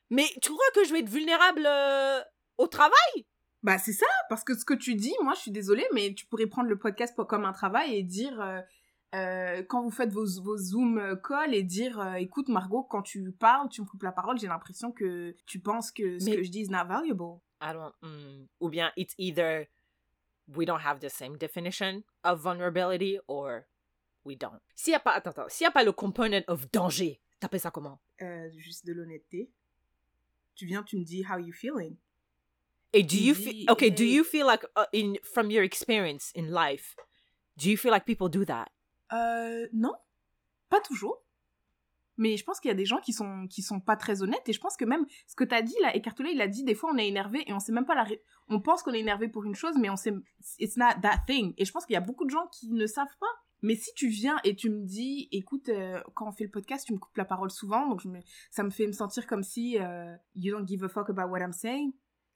[0.09, 2.22] Mais tu crois que je vais être vulnérable euh,
[2.57, 3.28] au travail?
[3.61, 6.26] Bah c'est ça, parce que ce que tu dis, moi je suis désolée, mais tu
[6.26, 8.59] pourrais prendre le podcast comme un travail et dire, euh,
[9.14, 13.01] euh, quand vous faites vos, vos Zoom euh, calls et dire, euh, écoute Margot, quand
[13.01, 16.36] tu parles, tu me coupes la parole, j'ai l'impression que tu penses que ce Mais-
[16.38, 17.39] que je dis is not valuable.
[17.62, 17.93] I don't.
[18.01, 19.68] mm, ou bien it's either
[20.55, 23.62] we don't have the same definition of vulnerability or
[24.26, 24.59] we don't.
[24.76, 27.59] S'il n'y a pas, attends, attends, s'il n'y a pas le component of danger, t'appelles
[27.59, 27.99] ça comment?
[28.22, 29.51] Euh, juste de l'honnêteté.
[30.55, 31.95] Tu viens, tu me dis, how you feeling?
[32.95, 33.89] And do you feel okay?
[33.89, 36.95] Do you feel like uh, in from your experience in life,
[37.57, 38.70] do you feel like people do that?
[39.14, 39.93] Euh, non,
[40.70, 41.24] pas toujours.
[42.18, 44.47] Mais je pense qu'il y a des gens qui sont qui sont pas très honnêtes
[44.47, 46.76] et je pense que même ce que t'as dit là, Écartelé, il a dit des
[46.76, 48.05] fois on est énervé et on sait même pas la
[48.47, 50.14] on pense qu'on est énervé pour une chose mais on sait
[50.59, 52.86] it's not that thing et je pense qu'il y a beaucoup de gens qui ne
[52.86, 53.34] savent pas.
[53.64, 56.86] Mais si tu viens et tu me dis écoute euh, quand on fait le podcast
[56.86, 58.03] tu me coupes la parole souvent donc
[58.49, 61.39] ça me fait me sentir comme si euh, you don't give a fuck about what
[61.39, 61.93] I'm saying,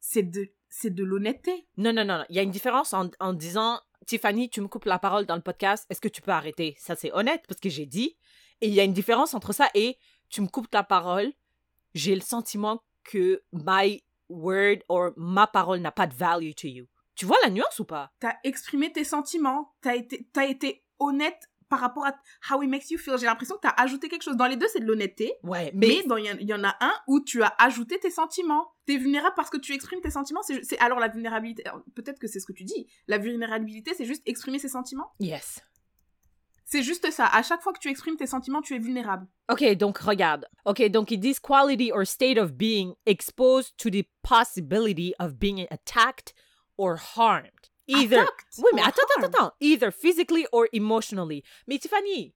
[0.07, 1.67] c'est de c'est de l'honnêteté.
[1.77, 2.25] Non, non, non, non.
[2.29, 5.35] Il y a une différence en, en disant Tiffany, tu me coupes la parole dans
[5.35, 5.85] le podcast.
[5.89, 6.75] Est-ce que tu peux arrêter?
[6.77, 8.15] Ça, c'est honnête parce que j'ai dit.
[8.61, 9.97] Et il y a une différence entre ça et
[10.29, 11.31] tu me coupes la parole.
[11.93, 16.87] J'ai le sentiment que my word or ma parole n'a pas de value to you.
[17.15, 18.11] Tu vois la nuance ou pas?
[18.19, 22.13] T'as exprimé tes sentiments, t'as été, t'as été honnête par rapport à
[22.51, 23.17] how it makes you feel.
[23.17, 24.35] J'ai l'impression que t'as ajouté quelque chose.
[24.37, 25.33] Dans les deux, c'est de l'honnêteté.
[25.43, 27.99] Ouais, Mais mais, il y, en- il y en a un où tu as ajouté
[27.99, 28.67] tes sentiments.
[28.85, 30.41] T'es vulnérable parce que tu exprimes tes sentiments.
[30.43, 32.87] C'est, alors la vulnérabilité, alors, peut-être que c'est ce que tu dis.
[33.07, 35.11] La vulnérabilité, c'est juste exprimer ses sentiments.
[35.19, 35.61] yes.
[36.67, 37.27] C'est juste ça.
[37.27, 39.27] À chaque fois que tu exprimes tes sentiments, tu es vulnérable.
[39.51, 40.47] Ok, donc regarde.
[40.65, 45.67] Ok, donc ils disent quality or state of being exposed to the possibility of being
[45.69, 46.33] attacked
[46.79, 47.51] or harmed.
[47.87, 48.19] Either.
[48.19, 48.47] Attacked?
[48.57, 49.51] Oui, mais or attends, attends, attends.
[49.59, 51.43] Either physically or emotionally.
[51.67, 52.33] Mais Tiffany,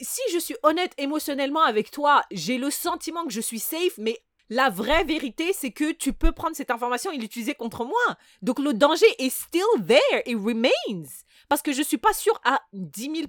[0.00, 4.18] si je suis honnête émotionnellement avec toi, j'ai le sentiment que je suis safe, mais
[4.50, 8.16] la vraie vérité, c'est que tu peux prendre cette information et l'utiliser contre moi.
[8.42, 11.08] Donc le danger est still there, it remains.
[11.48, 13.28] Parce que je suis pas sûre à 10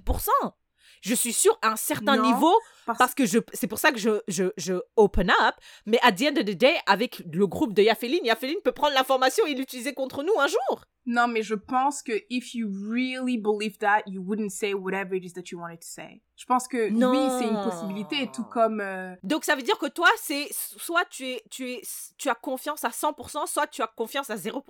[1.02, 2.52] Je suis sûre à un certain Non, niveau
[2.86, 5.54] Parce, parce que je, c'est pour ça que je, je, je open up.
[5.86, 8.94] Mais at the end of the day, avec le groupe de Yaféline, Yaféline peut prendre
[8.94, 10.84] l'information et l'utiliser contre nous un jour.
[11.08, 15.24] Non, mais je pense que if you really believe that, you wouldn't say whatever it
[15.24, 16.20] is that you wanted to say.
[16.36, 17.10] Je pense que Non.
[17.12, 18.80] oui, c'est une possibilité, tout comme...
[18.80, 21.82] euh, Donc ça veut dire que toi, c'est soit tu es, tu es,
[22.18, 24.62] tu as confiance à 100%, soit tu as confiance à 0%.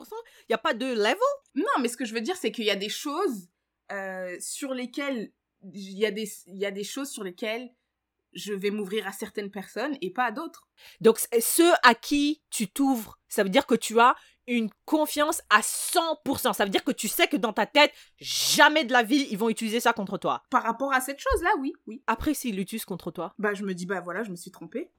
[0.48, 1.16] Il y a pas de level.
[1.54, 3.48] Non, mais ce que je veux dire, c'est qu'il y a des choses
[3.90, 5.32] euh, sur lesquelles
[5.62, 7.70] il y a des il y a des choses sur lesquelles
[8.32, 10.68] je vais m'ouvrir à certaines personnes et pas à d'autres.
[11.00, 14.14] Donc, ceux à qui tu t'ouvres, ça veut dire que tu as
[14.46, 16.52] une confiance à 100%.
[16.52, 19.38] Ça veut dire que tu sais que dans ta tête, jamais de la vie, ils
[19.38, 20.44] vont utiliser ça contre toi.
[20.50, 22.02] Par rapport à cette chose-là, oui, oui.
[22.06, 23.34] Après, s'ils l'utilisent contre toi?
[23.38, 24.90] Bah, je me dis, bah voilà, je me suis trompée.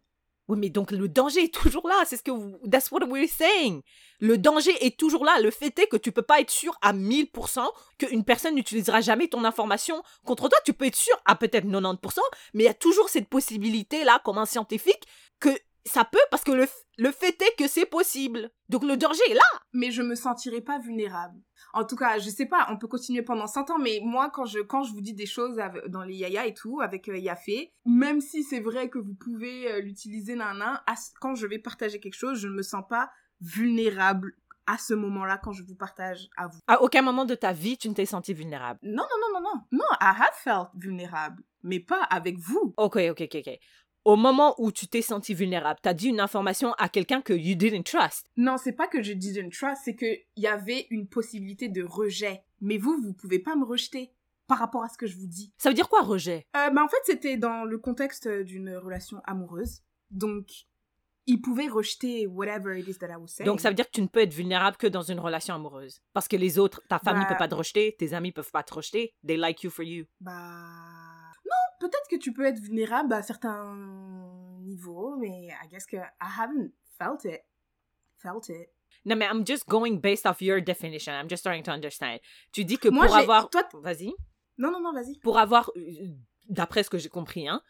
[0.47, 2.03] Oui, mais donc le danger est toujours là.
[2.05, 2.57] C'est ce que vous...
[2.69, 3.81] That's what we're saying.
[4.19, 5.39] Le danger est toujours là.
[5.41, 7.67] Le fait est que tu peux pas être sûr à 1000%
[7.97, 10.57] qu'une personne n'utilisera jamais ton information contre toi.
[10.65, 12.19] Tu peux être sûr à peut-être 90%,
[12.53, 15.03] mais il y a toujours cette possibilité-là, comme un scientifique,
[15.39, 15.49] que
[15.87, 16.65] ça peut, parce que le,
[16.97, 18.49] le fait est que c'est possible.
[18.69, 19.41] Donc le danger est là.
[19.73, 21.39] Mais je me sentirais pas vulnérable.
[21.73, 24.45] En tout cas, je sais pas, on peut continuer pendant 100 ans, mais moi, quand
[24.45, 25.57] je, quand je vous dis des choses
[25.87, 29.71] dans les yaya et tout, avec euh, Yafé, même si c'est vrai que vous pouvez
[29.71, 30.79] euh, l'utiliser, nan, nan,
[31.19, 33.09] quand je vais partager quelque chose, je ne me sens pas
[33.41, 34.33] vulnérable
[34.65, 36.59] à ce moment-là quand je vous partage à vous.
[36.67, 38.79] À aucun moment de ta vie, tu ne t'es senti vulnérable.
[38.83, 39.61] Non, non, non, non, non.
[39.71, 42.73] Non, I have felt vulnérable, mais pas avec vous.
[42.77, 43.59] Ok, ok, ok, ok.
[44.07, 47.33] Au moment où tu t'es senti vulnérable, tu as dit une information à quelqu'un que
[47.33, 48.25] you didn't trust.
[48.37, 52.41] Non, c'est pas que je didn't trust, c'est qu'il y avait une possibilité de rejet.
[52.61, 54.13] Mais vous, vous pouvez pas me rejeter
[54.47, 55.51] par rapport à ce que je vous dis.
[55.57, 56.47] Ça veut dire quoi, rejet?
[56.55, 59.81] Euh, bah, en fait, c'était dans le contexte d'une relation amoureuse.
[60.09, 60.51] Donc,
[61.25, 63.45] il pouvait rejeter whatever it is that I was saying.
[63.45, 65.99] Donc, ça veut dire que tu ne peux être vulnérable que dans une relation amoureuse.
[66.13, 68.63] Parce que les autres, ta famille Bah- peut pas te rejeter, tes amis peuvent pas
[68.63, 69.13] te rejeter.
[69.27, 70.05] They like you for you.
[70.21, 71.26] Bah...
[71.87, 73.75] Peut-être que tu peux être vulnérable à certains
[74.61, 77.41] niveaux, mais I guess que I haven't felt it.
[78.17, 78.69] Felt it.
[79.05, 81.13] Non, mais I'm just going based off your definition.
[81.13, 82.19] I'm just trying to understand.
[82.51, 83.49] Tu dis que Moi, pour avoir...
[83.49, 84.13] toi- Vas-y.
[84.57, 85.17] Non, non, non, vas-y.
[85.19, 85.71] Pour avoir...
[85.77, 85.81] euh,
[86.49, 87.61] D'après ce que j'ai compris, hein,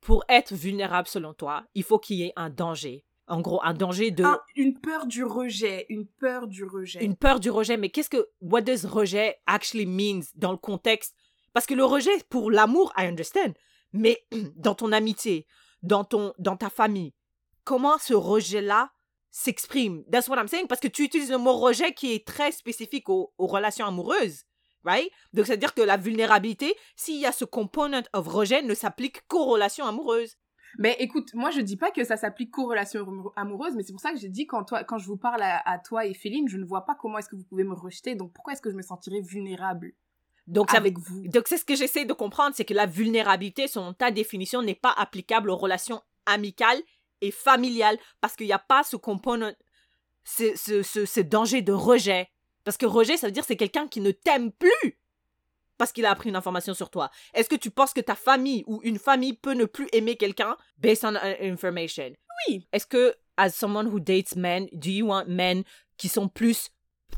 [0.00, 3.04] pour être vulnérable selon toi, il faut qu'il y ait un danger.
[3.26, 4.24] En gros, un danger de...
[4.24, 5.86] Ah, une peur du rejet.
[5.88, 7.02] Une peur du rejet.
[7.04, 7.76] une peur du rejet.
[7.78, 11.14] Mais qu'est-ce que what does rejet actually means dans le contexte
[11.54, 13.54] Parce que le rejet pour l'amour, I understand.
[13.94, 14.26] Mais
[14.56, 15.46] dans ton amitié,
[15.82, 17.14] dans ton dans ta famille,
[17.62, 18.90] comment ce rejet-là
[19.30, 20.04] s'exprime?
[20.10, 20.66] That's what I'm saying.
[20.66, 24.42] Parce que tu utilises le mot rejet qui est très spécifique aux, relations amoureuses.
[24.84, 25.10] Right?
[25.32, 29.46] Donc, c'est-à-dire que la vulnérabilité, s'il y a ce component of rejet, ne s'applique qu'aux
[29.46, 30.36] relations amoureuses.
[30.78, 33.92] Mais écoute, moi je dis pas que ça s'applique qu'aux relations amour- amoureuses, mais c'est
[33.92, 36.14] pour ça que j'ai dit quand, toi, quand je vous parle à, à toi et
[36.14, 38.60] Féline, je ne vois pas comment est-ce que vous pouvez me rejeter, donc pourquoi est-ce
[38.60, 39.94] que je me sentirais vulnérable?
[40.46, 42.86] Donc, ça veut- avec vous Donc, c'est ce que j'essaie de comprendre, c'est que la
[42.86, 46.80] vulnérabilité, selon ta définition, n'est pas applicable aux relations amicales
[47.20, 49.54] et familiales parce qu'il n'y a pas ce component,
[50.24, 52.28] ce, ce, ce, ce danger de rejet.
[52.64, 54.98] Parce que rejet, ça veut dire c'est quelqu'un qui ne t'aime plus
[55.76, 57.10] parce qu'il a appris une information sur toi.
[57.34, 60.56] Est-ce que tu penses que ta famille ou une famille peut ne plus aimer quelqu'un
[60.78, 62.12] based on uh, information?
[62.48, 62.66] Oui.
[62.72, 65.62] Est-ce que, as someone who dates men, do you want men
[65.96, 66.70] qui sont plus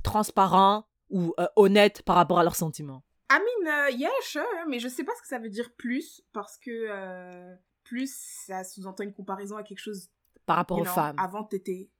[0.03, 3.03] transparents ou euh, honnêtes par rapport à leurs sentiments?
[3.31, 6.22] I mean, uh, yeah, sure, mais je sais pas ce que ça veut dire plus,
[6.33, 8.14] parce que euh, plus,
[8.47, 10.11] ça sous-entend une comparaison à quelque chose
[10.45, 11.16] Par rapport aux femmes.
[11.18, 11.91] Avant, t'étais.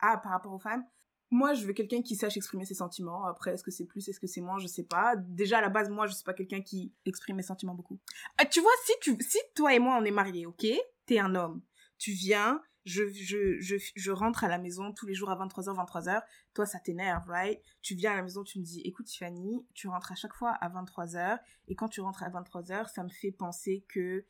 [0.00, 0.84] Ah, par rapport aux femmes.
[1.30, 3.26] Moi, je veux quelqu'un qui sache exprimer ses sentiments.
[3.26, 5.14] Après, est-ce que c'est plus, est-ce que c'est moins, je sais pas.
[5.16, 7.98] Déjà, à la base, moi, je suis pas quelqu'un qui exprime mes sentiments beaucoup.
[8.40, 10.66] Euh, tu vois, si, tu, si toi et moi, on est mariés, ok?
[11.06, 11.60] T'es un homme.
[11.98, 15.74] Tu viens, je, je, je, je rentre à la maison tous les jours à 23h,
[15.74, 16.22] 23h.
[16.54, 17.60] Toi, ça t'énerve, right?
[17.82, 20.52] Tu viens à la maison, tu me dis, écoute, Tiffany, tu rentres à chaque fois
[20.60, 21.38] à 23h.
[21.68, 24.24] Et quand tu rentres à 23h, ça me fait penser que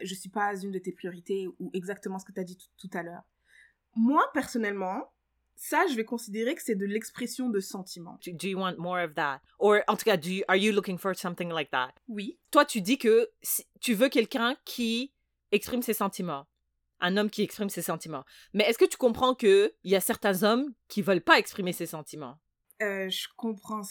[0.00, 2.90] je suis pas une de tes priorités ou exactement ce que tu as dit tout-
[2.94, 3.22] à l'heure.
[3.96, 5.12] Moi, personnellement,
[5.56, 8.18] ça, je vais considérer que c'est de l'expression de sentiments.
[8.24, 9.42] Do, do you want more of that?
[9.58, 11.92] Or, en tout cas, do you- are you looking for something like that?
[12.08, 12.38] Oui.
[12.50, 15.12] Toi, tu dis que si- tu veux quelqu'un qui
[15.52, 16.46] exprime ses sentiments.
[17.00, 18.24] Un homme qui exprime ses sentiments.
[18.52, 21.72] Mais est-ce que tu comprends que il y a certains hommes qui veulent pas exprimer
[21.72, 22.38] ses sentiments?
[22.82, 23.82] Euh, je comprends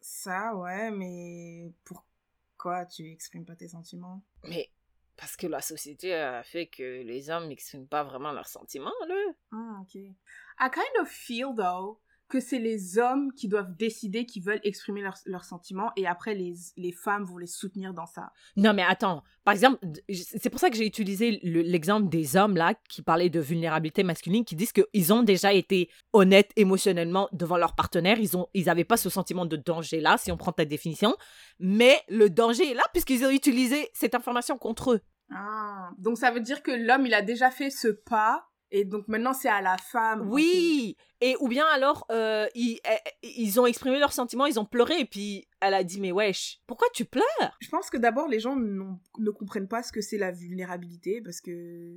[0.00, 4.22] ça, ouais, mais pourquoi tu exprimes pas tes sentiments?
[4.44, 4.70] Mais
[5.16, 9.14] parce que la société a fait que les hommes n'expriment pas vraiment leurs sentiments, là.
[9.52, 9.94] Ah, ok.
[9.94, 15.02] I kind of feel, though, que c'est les hommes qui doivent décider qu'ils veulent exprimer
[15.26, 18.32] leurs, sentiments et après les, les femmes vont les soutenir dans ça.
[18.56, 19.22] Non, mais attends.
[19.44, 19.78] Par exemple,
[20.10, 24.02] c'est pour ça que j'ai utilisé le- l'exemple des hommes, là, qui parlaient de vulnérabilité
[24.02, 28.18] masculine, qui disent qu'ils ont déjà été honnêtes émotionnellement devant leur partenaire.
[28.18, 31.14] Ils ont, ils avaient pas ce sentiment de danger-là, si on prend ta définition.
[31.58, 35.00] Mais le danger est là, puisqu'ils ont utilisé cette information contre eux.
[35.30, 39.08] Ah, donc ça veut dire que l'homme, il a déjà fait ce pas et donc
[39.08, 40.28] maintenant c'est à la femme.
[40.30, 40.96] Oui!
[41.20, 45.00] Et ou bien alors, euh, ils, eh, ils ont exprimé leurs sentiments, ils ont pleuré,
[45.00, 47.56] et puis elle a dit, mais wesh, pourquoi tu pleures?
[47.60, 51.40] Je pense que d'abord, les gens ne comprennent pas ce que c'est la vulnérabilité parce
[51.40, 51.94] que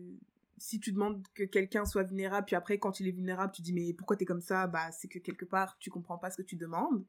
[0.57, 3.73] si tu demandes que quelqu'un soit vulnérable, puis après, quand il est vulnérable, tu dis
[3.73, 4.67] mais pourquoi t'es comme ça?
[4.67, 7.05] Bah, c'est que quelque part, tu comprends pas ce que tu demandes.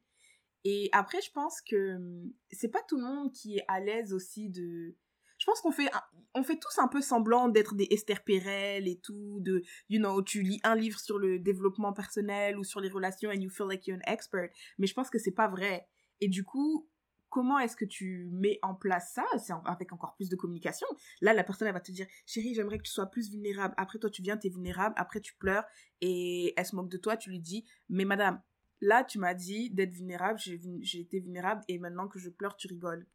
[0.65, 4.13] Et après, je pense que hum, c'est pas tout le monde qui est à l'aise
[4.13, 4.95] aussi de.
[5.39, 5.89] Je pense qu'on fait,
[6.35, 10.23] on fait tous un peu semblant d'être des Esther Perel et tout, de, you know,
[10.23, 13.67] tu lis un livre sur le développement personnel ou sur les relations and you feel
[13.67, 14.51] like you're an expert.
[14.79, 15.87] Mais je pense que c'est pas vrai.
[16.21, 16.89] Et du coup,
[17.31, 19.25] comment est-ce que tu mets en place ça?
[19.39, 20.87] C'est avec encore plus de communication.
[21.21, 23.75] Là, la personne, va te dire, chérie, j'aimerais que tu sois plus vulnérable.
[23.77, 24.95] Après, toi, tu viens, t'es vulnérable.
[24.99, 25.65] Après, tu pleures
[26.01, 27.17] et elle se moque de toi.
[27.17, 28.41] Tu lui dis, mais madame,
[28.81, 30.39] là, tu m'as dit d'être vulnérable.
[30.39, 33.07] J'ai été vulnérable et maintenant que je pleure, tu rigoles.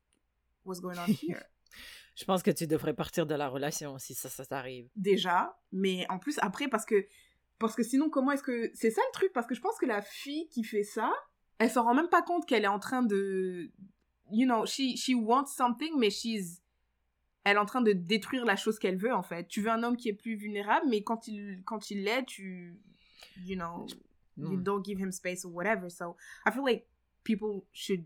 [0.66, 1.44] What's going on here?
[2.16, 4.88] Je pense que tu devrais partir de la relation si ça, ça t'arrive.
[4.96, 7.08] Déjà, mais en plus, après, parce que,
[7.60, 8.72] parce que sinon, comment est-ce que...
[8.76, 11.12] C'est ça le truc, parce que je pense que la fille qui fait ça,
[11.58, 13.72] elle s'en rend même pas compte qu'elle est en train de,
[14.32, 16.62] you know, she, she wants something, mais she's,
[17.44, 19.48] elle est en train de détruire la chose qu'elle veut, en fait.
[19.48, 22.80] Tu veux un homme qui est plus vulnérable, mais quand il, quand il l'est, tu,
[23.44, 23.88] you know,
[24.38, 25.90] you don't give him space or whatever.
[25.90, 26.86] So, I feel like
[27.24, 28.06] people should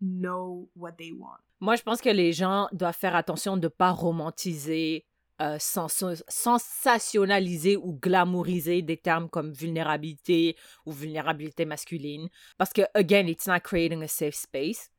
[0.00, 1.40] know what they want.
[1.60, 5.04] Moi, je pense que les gens doivent faire attention de ne pas romantiser,
[5.40, 12.28] euh, sensationnaliser ou glamouriser des termes comme vulnérabilité ou vulnérabilité masculine.
[12.58, 14.90] Parce que, again, it's not creating a safe space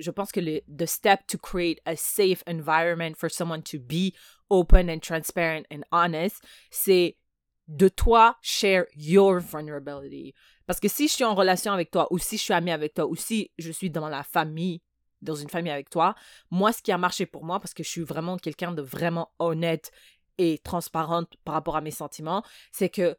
[0.00, 4.14] je pense que le the step to create a safe environment for someone to be
[4.50, 7.16] open and transparent and honest, c'est
[7.68, 10.34] de toi share your vulnerability.
[10.66, 12.94] Parce que si je suis en relation avec toi, ou si je suis amie avec
[12.94, 14.82] toi, ou si je suis dans la famille,
[15.22, 16.14] dans une famille avec toi,
[16.50, 19.32] moi, ce qui a marché pour moi, parce que je suis vraiment quelqu'un de vraiment
[19.38, 19.90] honnête
[20.38, 22.42] et transparente par rapport à mes sentiments,
[22.72, 23.16] c'est que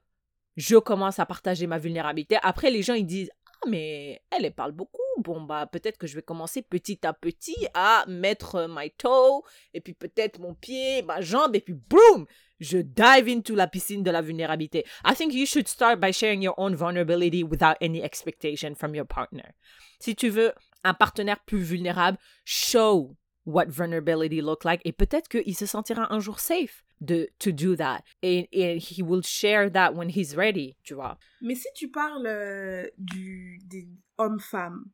[0.57, 2.37] je commence à partager ma vulnérabilité.
[2.41, 6.07] Après, les gens, ils disent, ah, mais elle, elle parle beaucoup bon, bah, peut-être que
[6.07, 9.43] je vais commencer petit à petit à mettre my toe,
[9.73, 12.25] et puis peut-être mon pied, ma jambe, et puis boum,
[12.59, 14.85] je dive into la piscine de la vulnérabilité.
[15.05, 19.05] I think you should start by sharing your own vulnerability without any expectation from your
[19.05, 19.53] partner.
[19.99, 20.53] Si tu veux
[20.83, 23.15] un partenaire plus vulnérable, show
[23.45, 27.75] what vulnerability look like, et peut-être qu'il se sentira un jour safe de to do
[27.75, 32.27] that et, he will share that when he's ready tu vois mais si tu parles
[32.27, 34.85] euh, du des hommes-femmes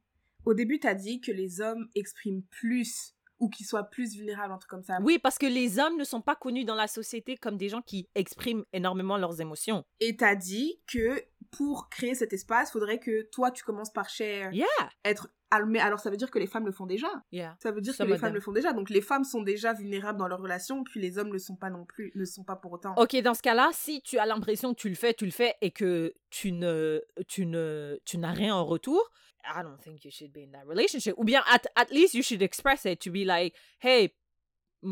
[0.45, 4.53] au début, tu as dit que les hommes expriment plus ou qu'ils soient plus vulnérables,
[4.53, 4.99] un truc comme ça.
[5.01, 7.81] Oui, parce que les hommes ne sont pas connus dans la société comme des gens
[7.81, 9.83] qui expriment énormément leurs émotions.
[9.99, 11.21] Et tu as dit que
[11.51, 14.65] pour créer cet espace, faudrait que toi, tu commences par share, yeah.
[15.03, 15.29] être
[15.67, 17.07] mais alors ça veut dire que les femmes le font déjà.
[17.31, 17.55] Yeah.
[17.61, 18.73] Ça veut dire que les femmes le font déjà.
[18.73, 21.55] Donc les femmes sont déjà vulnérables dans leur relation, puis les hommes ne le sont
[21.55, 22.93] pas non plus, ne sont pas pour autant.
[22.97, 25.55] Ok, dans ce cas-là, si tu as l'impression que tu le fais, tu le fais
[25.61, 29.01] et que tu ne, tu ne, tu n'as rien en retour,
[29.45, 31.13] I don't think you should be in that relationship.
[31.17, 34.15] Ou bien, at, at least you should express it to be like, hey,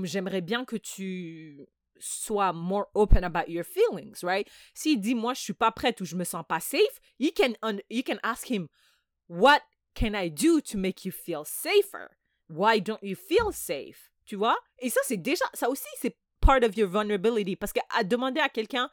[0.04, 1.68] j'aimerais bien que tu
[2.00, 4.48] sois more open about your feelings, right?
[4.74, 7.54] S'il dit, moi, je suis pas prête ou je me sens pas safe, you can,
[7.90, 8.68] you can ask him,
[9.28, 9.62] what
[9.94, 12.18] can I do to make you feel safer?
[12.48, 14.12] Why don't you feel safe?
[14.26, 14.58] Tu vois?
[14.80, 17.56] Et ça, c'est déjà, ça aussi, c'est part of your vulnerability.
[17.56, 18.90] Parce qu'à demander à quelqu'un,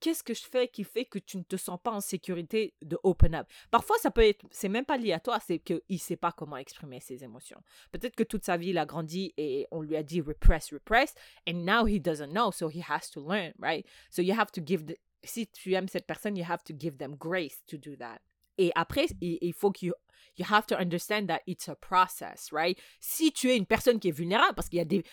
[0.00, 2.98] qu'est-ce que je fais qui fait que tu ne te sens pas en sécurité de
[3.02, 3.46] open up?
[3.70, 6.32] Parfois, ça peut être, c'est même pas lié à toi, c'est qu'il ne sait pas
[6.32, 7.60] comment exprimer ses émotions.
[7.92, 11.14] Peut-être que toute sa vie, il a grandi et on lui a dit repress, repress,
[11.48, 13.86] and now he doesn't know, so he has to learn, right?
[14.10, 16.98] So you have to give, the, si tu aimes cette personne, you have to give
[16.98, 18.20] them grace to do that.
[18.58, 19.94] Et après, il, faut que you,
[20.36, 22.78] you have to understand that it's a process, right?
[23.00, 25.04] Si tu es une personne qui est vulnérable, parce qu'il y a des,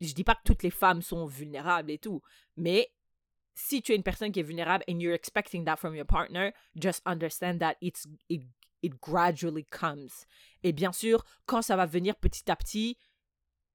[0.00, 2.22] je dis pas que toutes les femmes sont vulnérables et tout,
[2.56, 2.90] mais
[3.54, 6.52] si tu es une personne qui est vulnérable and you're expecting that from your partner,
[6.76, 8.42] just understand that it's it,
[8.82, 10.26] it gradually comes.
[10.62, 12.96] Et bien sûr, quand ça va venir petit à petit,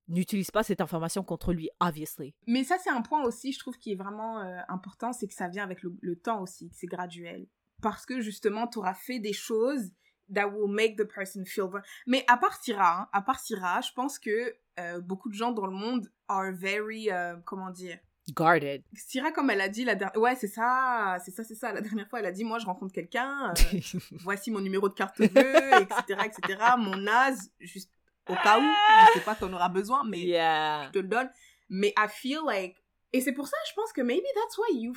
[0.07, 2.33] n'utilise pas cette information contre lui, obviously.
[2.47, 5.33] Mais ça, c'est un point aussi, je trouve, qui est vraiment euh, important, c'est que
[5.33, 7.47] ça vient avec le, le temps aussi, que c'est graduel.
[7.83, 9.91] Parce que justement, tu auras fait des choses
[10.33, 11.69] that will make the person feel
[12.07, 15.51] mais à part Syrah hein, à part Syrah je pense que euh, beaucoup de gens
[15.51, 17.99] dans le monde are very euh, comment dire?
[18.31, 18.83] Guarded.
[18.93, 20.17] Syrah, comme elle a dit la dernière...
[20.17, 21.73] Ouais, c'est ça, c'est ça, c'est ça.
[21.73, 23.79] La dernière fois, elle a dit, moi, je rencontre quelqu'un, euh,
[24.21, 27.91] voici mon numéro de carte bleue, etc., etc., mon âge, juste
[28.29, 31.29] au cas où, je sais pas qu'on aura besoin, mais je te le donne.
[31.69, 32.81] Mais I feel like...
[33.11, 34.93] Et c'est pour ça, je pense que maybe that's why you,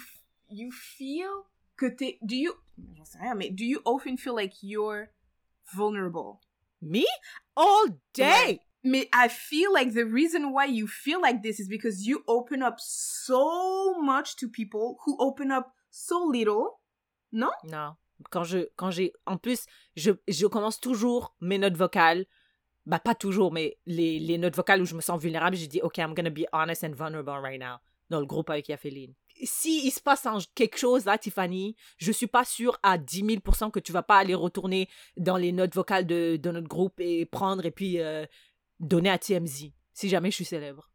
[0.49, 1.27] you feel
[1.77, 2.19] que t'es...
[2.23, 2.53] Do you...
[2.97, 5.09] J'en sais rien, mais do you often feel like you're
[5.75, 6.41] vulnerable?
[6.81, 7.05] Me?
[7.55, 8.61] All day!
[8.85, 12.63] Mais I feel like the reason why you feel like this is because you open
[12.63, 16.81] up so much to people who open up so little.
[17.33, 17.51] Non?
[17.65, 17.97] Non.
[18.31, 19.67] Quand je, quand j'ai, en plus,
[19.97, 22.27] je, je commence toujours mes notes vocales.
[22.87, 25.81] Bah, pas toujours, mais les, les notes vocales où je me sens vulnérable, j'ai dit,
[25.83, 27.79] OK, I'm gonna be honest and vulnerable right now.
[28.09, 29.15] Dans le groupe avec Yafeline.
[29.45, 33.71] Si il se passe quelque chose là, Tiffany, je suis pas sûre à 10 000%
[33.71, 37.27] que tu vas pas aller retourner dans les notes vocales de, de notre groupe et
[37.27, 38.25] prendre et puis euh,
[38.81, 40.91] donner à TMZ si jamais je suis célèbre.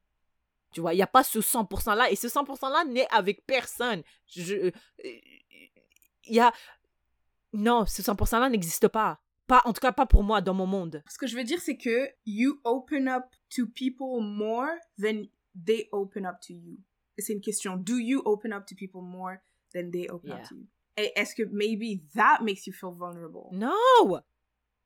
[0.71, 2.11] Tu vois, il n'y a pas ce 100%-là.
[2.11, 4.03] Et ce 100%-là n'est avec personne.
[4.27, 4.71] Je, euh,
[5.03, 6.53] il y a...
[7.53, 9.19] Non, ce 100%-là n'existe pas.
[9.47, 11.03] Pas, en tout cas, pas pour moi, dans mon monde.
[11.09, 15.23] Ce que je veux dire, c'est que you open up to people more than
[15.65, 16.77] they open up to you.
[17.17, 17.77] C'est une question.
[17.77, 19.41] Do you open up to people more
[19.73, 20.67] than they open up to you?
[20.97, 23.49] Est-ce que maybe that makes you feel vulnerable?
[23.53, 24.21] No!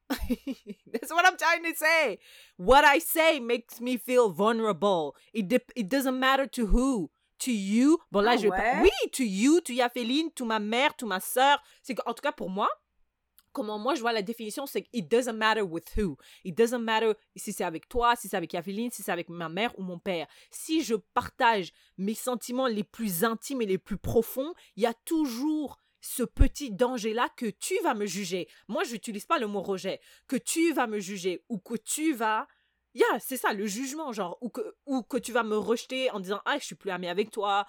[0.10, 2.20] That's what I'm trying to say.
[2.58, 5.16] What I say makes me feel vulnerable.
[5.34, 7.10] It, it doesn't matter to who.
[7.40, 8.00] To you.
[8.12, 8.82] Bon, là, Ah je ouais?
[8.82, 11.62] Oui, to you, to Yaféline, to ma mère, to ma soeur.
[11.82, 12.70] C'est en tout cas pour moi,
[13.56, 16.18] comment moi je vois la définition, c'est it doesn't matter with who.
[16.44, 19.48] It doesn't matter si c'est avec toi, si c'est avec Yaféline, si c'est avec ma
[19.48, 20.28] mère ou mon père.
[20.52, 24.94] Si je partage mes sentiments les plus intimes et les plus profonds, il y a
[24.94, 28.48] toujours ce petit danger-là que tu vas me juger.
[28.68, 30.02] Moi, je n'utilise pas le mot rejet.
[30.28, 32.48] Que tu vas me juger ou que tu vas...
[32.94, 34.38] Yeah, c'est ça, le jugement, genre.
[34.42, 37.08] Ou que, ou que tu vas me rejeter en disant «Ah, je suis plus amie
[37.08, 37.66] avec toi»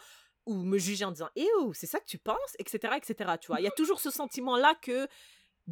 [0.46, 3.60] ou me juger en disant «Eh, c'est ça que tu penses?» etc., etc., tu vois.
[3.60, 5.08] Il y a toujours ce sentiment-là que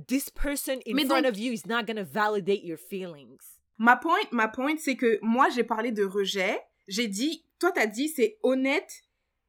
[0.08, 3.58] this person in Mais front donc- of you is not going to validate your feelings.
[3.78, 6.60] Ma point, ma point, c'est que moi, j'ai parlé de rejet.
[6.86, 9.02] J'ai dit, toi, t'as dit, c'est honnête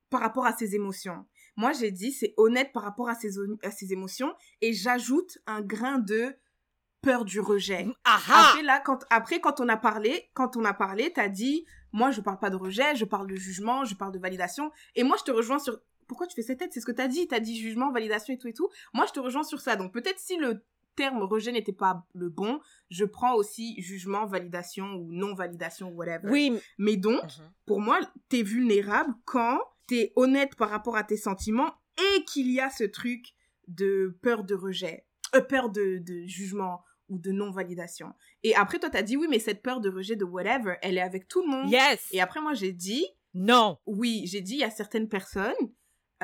[0.09, 1.25] par rapport à ses émotions.
[1.57, 3.33] Moi, j'ai dit, c'est honnête par rapport à ses,
[3.63, 4.33] à ses émotions.
[4.61, 6.35] Et j'ajoute un grain de
[7.01, 7.85] peur du rejet.
[8.03, 8.49] Aha!
[8.49, 12.09] Après, là, quand, après, quand on a parlé, quand on a parlé, t'as dit, moi,
[12.11, 14.71] je parle pas de rejet, je parle de jugement, je parle de validation.
[14.95, 16.71] Et moi, je te rejoins sur, pourquoi tu fais cette tête?
[16.73, 17.27] C'est ce que t'as dit.
[17.27, 18.69] T'as dit jugement, validation et tout et tout.
[18.93, 19.75] Moi, je te rejoins sur ça.
[19.75, 20.63] Donc, peut-être si le
[20.95, 26.29] terme rejet n'était pas le bon, je prends aussi jugement, validation ou non-validation, whatever.
[26.31, 26.51] Oui.
[26.51, 27.51] mais- Mais donc, Mhm.
[27.65, 27.99] pour moi,
[28.29, 31.73] t'es vulnérable quand t'es honnête par rapport à tes sentiments
[32.17, 33.25] et qu'il y a ce truc
[33.67, 38.13] de peur de rejet, euh, peur de, de jugement ou de non-validation.
[38.43, 41.01] Et après, toi, t'as dit oui, mais cette peur de rejet, de whatever, elle est
[41.01, 41.69] avec tout le monde.
[41.69, 42.07] Yes!
[42.11, 43.77] Et après, moi, j'ai dit, Non!
[43.85, 45.53] oui, j'ai dit, il y a certaines personnes,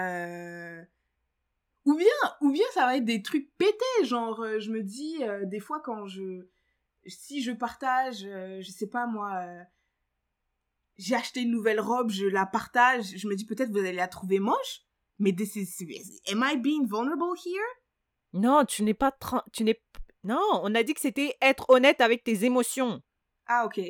[0.01, 0.83] euh,
[1.85, 2.07] ou bien,
[2.41, 5.59] ou bien ça va être des trucs pétés, genre, euh, je me dis, euh, des
[5.59, 6.47] fois, quand je,
[7.07, 9.43] si je partage, euh, je sais pas moi,
[10.97, 14.07] j'ai acheté une nouvelle robe, je la partage, je me dis peut-être vous allez la
[14.07, 14.81] trouver moche,
[15.17, 17.63] mais this is, am I being vulnerable here?
[18.33, 19.17] Non, tu n'es pas...
[19.51, 19.81] Tu n'es...
[20.23, 23.01] Non, on a dit que c'était être honnête avec tes émotions.
[23.47, 23.81] Ah, ok.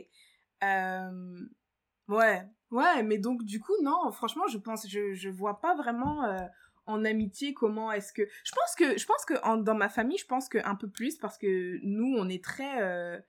[2.07, 6.23] Ouais, ouais, mais donc du coup, non, franchement, je pense, je, je vois pas vraiment
[6.25, 6.37] euh,
[6.85, 8.23] en amitié comment est-ce que.
[8.43, 10.89] Je pense que, je pense que en- dans ma famille, je pense que un peu
[10.89, 12.81] plus parce que nous, on est très.
[12.81, 13.19] euh,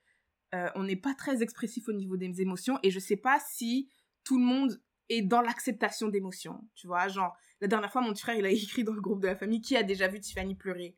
[0.55, 3.89] euh, on n'est pas très expressif au niveau des émotions et je sais pas si
[4.25, 6.61] tout le monde est dans l'acceptation d'émotions.
[6.75, 9.21] Tu vois, genre, la dernière fois, mon petit frère, il a écrit dans le groupe
[9.23, 10.97] de la famille qui a déjà vu Tiffany pleurer.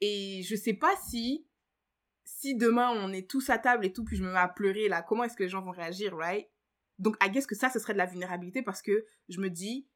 [0.00, 1.46] Et je sais pas si
[2.24, 4.88] si demain on est tous à table et tout, puis je me mets à pleurer
[4.88, 6.48] là, comment est-ce que les gens vont réagir, right?
[6.98, 9.88] Donc, I guess que ça, ce serait de la vulnérabilité parce que je me dis,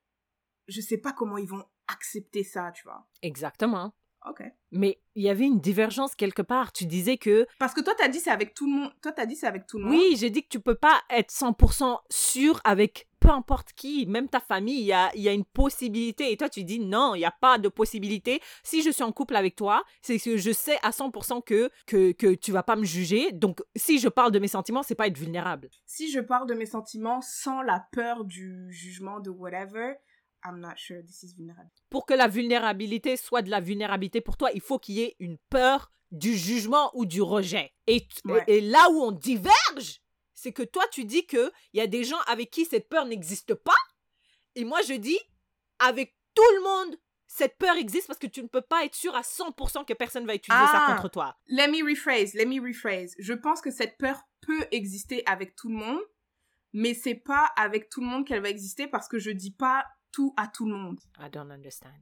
[0.69, 3.07] je sais pas comment ils vont accepter ça, tu vois.
[3.23, 3.95] Exactement.
[4.29, 4.43] Ok.
[4.71, 6.73] Mais il y avait une divergence quelque part.
[6.73, 8.93] Tu disais que Parce que toi, t'as dit c'est avec tout le monde.
[9.03, 9.95] Toi, t'as dit c'est avec tout le monde.
[9.95, 14.29] Oui, j'ai dit que tu peux pas être 100% sûr avec peu importe qui, même
[14.29, 16.33] ta famille, il y a, il y a une possibilité.
[16.33, 18.41] Et toi, tu dis non, il n'y a pas de possibilité.
[18.63, 22.13] Si je suis en couple avec toi, c'est que je sais à 100% que, que,
[22.13, 23.33] que tu vas pas me juger.
[23.33, 25.71] Donc, si je parle de mes sentiments, c'est pas être vulnérable.
[25.87, 29.95] Si je parle de mes sentiments sans la peur du jugement, de whatever,
[30.45, 31.71] I'm not sure this is vulnerable.
[31.89, 35.15] Pour que la vulnérabilité soit de la vulnérabilité pour toi, il faut qu'il y ait
[35.21, 37.73] une peur du jugement ou du rejet.
[37.87, 38.45] Et, t- Ouais.
[38.49, 40.02] et, et là où on diverge,
[40.43, 43.55] c'est que toi, tu dis qu'il y a des gens avec qui cette peur n'existe
[43.55, 43.77] pas.
[44.57, 45.19] Et moi, je dis,
[45.79, 46.97] avec tout le monde,
[47.29, 50.27] cette peur existe parce que tu ne peux pas être sûr à 100% que personne
[50.27, 50.93] va utiliser ça Ah.
[50.95, 51.37] contre toi.
[51.47, 53.15] Let me rephrase, let me rephrase.
[53.19, 56.01] Je pense que cette peur peut exister avec tout le monde,
[56.73, 59.87] mais c'est pas avec tout le monde qu'elle va exister parce que je dis pas
[60.11, 60.99] tout à tout le monde.
[61.21, 61.95] I don't understand.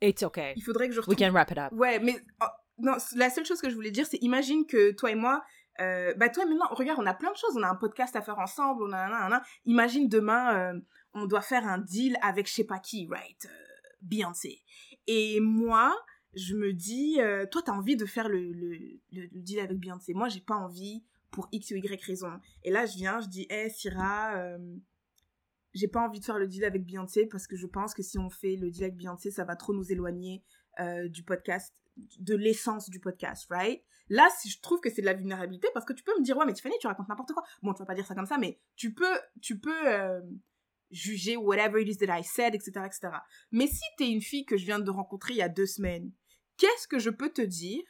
[0.00, 0.54] It's okay.
[0.56, 1.26] Il faudrait que je We retrouve...
[1.28, 1.72] can wrap it up.
[1.72, 2.46] Ouais, mais oh,
[2.78, 5.44] non, la seule chose que je voulais dire, c'est imagine que toi et moi,
[5.80, 8.22] euh, bah toi maintenant, regarde, on a plein de choses, on a un podcast à
[8.22, 9.42] faire ensemble, on a, nan, nan.
[9.64, 10.80] imagine demain, euh,
[11.14, 14.62] on doit faire un deal avec je sais pas qui, right, euh, Beyoncé.
[15.06, 15.96] Et moi,
[16.34, 18.76] je me dis, euh, toi t'as envie de faire le, le,
[19.12, 22.30] le, deal avec Beyoncé, moi j'ai pas envie pour X ou Y raison.
[22.62, 24.76] Et là je viens, je dis, hé Syrah, euh,
[25.72, 28.16] j'ai pas envie de faire le deal avec Beyoncé parce que je pense que si
[28.16, 30.44] on fait le deal avec Beyoncé, ça va trop nous éloigner
[31.06, 33.82] du podcast, de l'essence du podcast, right?
[34.08, 36.44] Là, je trouve que c'est de la vulnérabilité, parce que tu peux me dire, ouais,
[36.44, 37.42] mais Tiffany, tu racontes n'importe quoi.
[37.62, 40.20] Bon, tu vas pas dire ça comme ça, mais tu peux, tu peux euh,
[40.90, 43.08] juger whatever it is that I said, etc., etc.
[43.50, 46.12] Mais si t'es une fille que je viens de rencontrer il y a deux semaines,
[46.56, 47.82] qu'est-ce que je peux te dire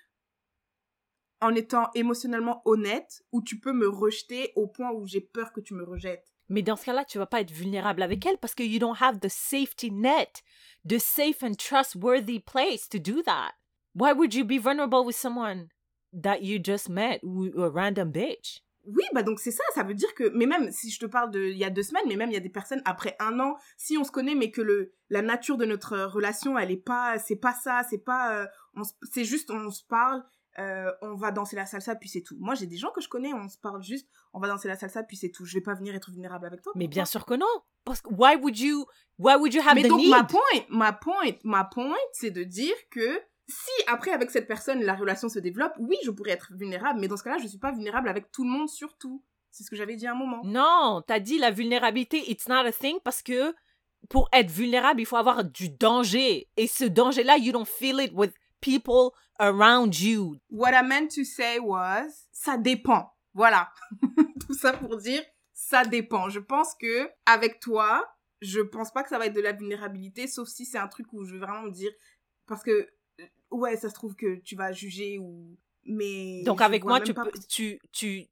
[1.41, 5.61] en étant émotionnellement honnête, où tu peux me rejeter au point où j'ai peur que
[5.61, 6.33] tu me rejettes?
[6.49, 8.97] Mais dans ce cas-là, tu vas pas être vulnérable avec elle parce que you don't
[9.01, 10.43] have the safety net,
[10.89, 13.53] the safe and trustworthy place to do that.
[13.95, 15.69] Why would you be vulnerable with someone
[16.13, 18.61] that you just met ou a random bitch?
[18.87, 21.31] Oui, bah donc c'est ça, ça veut dire que, mais même si je te parle
[21.31, 23.41] de il y a deux semaines, mais même il y a des personnes après un
[23.41, 26.77] an, si on se connaît, mais que le la nature de notre relation, elle est
[26.77, 30.23] pas, c'est pas ça, c'est pas, euh, c'est juste on se parle,
[30.59, 32.37] euh, on va danser la salsa puis c'est tout.
[32.39, 34.77] Moi j'ai des gens que je connais, on se parle juste, on va danser la
[34.77, 35.47] salsa puis c'est tout.
[35.47, 36.73] Je vais pas venir être vulnérable avec toi.
[36.77, 37.47] Mais bien sûr que non,
[37.85, 38.85] parce que why would you,
[39.19, 40.11] why would you have mais the donc need?
[40.11, 43.19] ma point, ma point, ma point, c'est de dire que
[43.49, 47.09] si après avec cette personne la relation se développe, oui, je pourrais être vulnérable, mais
[47.09, 49.23] dans ce cas-là, je suis pas vulnérable avec tout le monde surtout.
[49.51, 50.41] C'est ce que j'avais dit à un moment.
[50.45, 53.55] Non, t'as dit la vulnérabilité, it's not a thing parce que
[54.09, 56.49] pour être vulnérable, il faut avoir du danger.
[56.57, 60.37] Et ce danger-là, you don't feel it with people around you.
[60.51, 63.15] What I meant to say was, ça dépend.
[63.33, 63.71] Voilà.
[64.47, 65.23] Tout ça pour dire,
[65.53, 66.29] ça dépend.
[66.29, 68.07] Je pense que avec toi,
[68.41, 71.13] je pense pas que ça va être de la vulnérabilité, sauf si c'est un truc
[71.13, 71.91] où je vais vraiment me dire,
[72.47, 72.89] parce que
[73.55, 77.31] ouais, ça se trouve que tu vas juger ou mais donc avec moi tu peux
[77.49, 78.29] tu, tu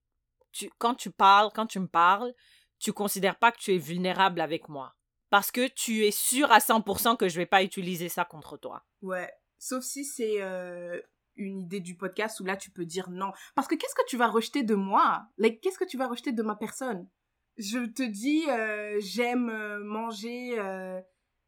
[0.52, 2.32] tu quand tu parles, quand tu me parles,
[2.78, 4.94] tu considères pas que tu es vulnérable avec moi.
[5.30, 8.84] Parce que tu es sûr à 100% que je vais pas utiliser ça contre toi.
[9.00, 11.00] Ouais, sauf si c'est euh,
[11.36, 13.32] une idée du podcast où là tu peux dire non.
[13.54, 15.26] Parce que qu'est-ce que tu vas rejeter de moi?
[15.38, 17.08] Like, qu'est-ce que tu vas rejeter de ma personne?
[17.56, 20.58] Je te dis euh, j'aime euh, manger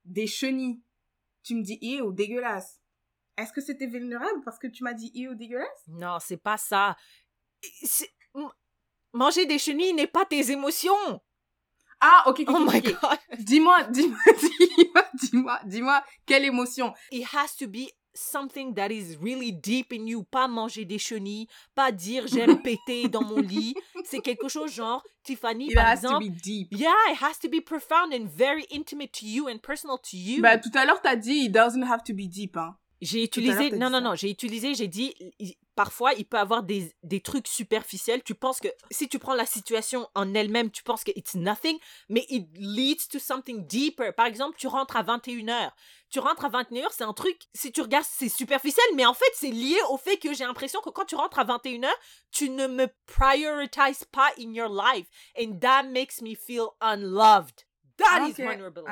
[0.07, 0.83] des chenilles.
[1.43, 2.81] Tu me dis eh ou dégueulasse
[3.37, 5.69] est-ce que c'était vulnérable parce que tu m'as dit ou dégueulasse?
[5.89, 6.97] Non, c'est pas ça.
[9.13, 11.21] Manger des chenilles n'est pas tes émotions.
[12.01, 12.49] Ah, ok, ok.
[12.51, 13.19] Oh my god.
[13.39, 19.53] Dis-moi, dis-moi, dis-moi, dis-moi, dis-moi, quelle émotion It has to be something that is really
[19.53, 20.25] deep in you.
[20.25, 23.75] Pas manger des chenilles, pas dire j'aime péter dans mon lit.
[24.05, 26.25] C'est quelque chose genre, Tiffany, it par has exemple.
[26.25, 26.69] To be deep.
[26.73, 30.43] Yeah, it has to be profound and very intimate to you and personal to you.
[30.43, 32.77] Bah, tout à l'heure, t'as dit, it doesn't have to be deep, hein.
[33.01, 35.15] J'ai utilisé, non, non, non, j'ai utilisé, j'ai dit,
[35.75, 38.23] parfois, il peut avoir des, des trucs superficiels.
[38.23, 41.79] Tu penses que, si tu prends la situation en elle-même, tu penses que it's nothing,
[42.09, 44.15] mais it leads to something deeper.
[44.15, 45.73] Par exemple, tu rentres à 21h.
[46.09, 49.31] Tu rentres à 21h, c'est un truc, si tu regardes, c'est superficiel, mais en fait,
[49.35, 51.91] c'est lié au fait que j'ai l'impression que quand tu rentres à 21h,
[52.31, 55.09] tu ne me prioritises pas in your life.
[55.39, 57.65] And that makes me feel unloved.
[57.97, 58.91] That is vulnerability.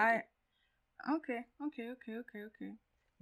[1.09, 1.31] Ok,
[1.61, 2.69] ok, ok, ok, ok.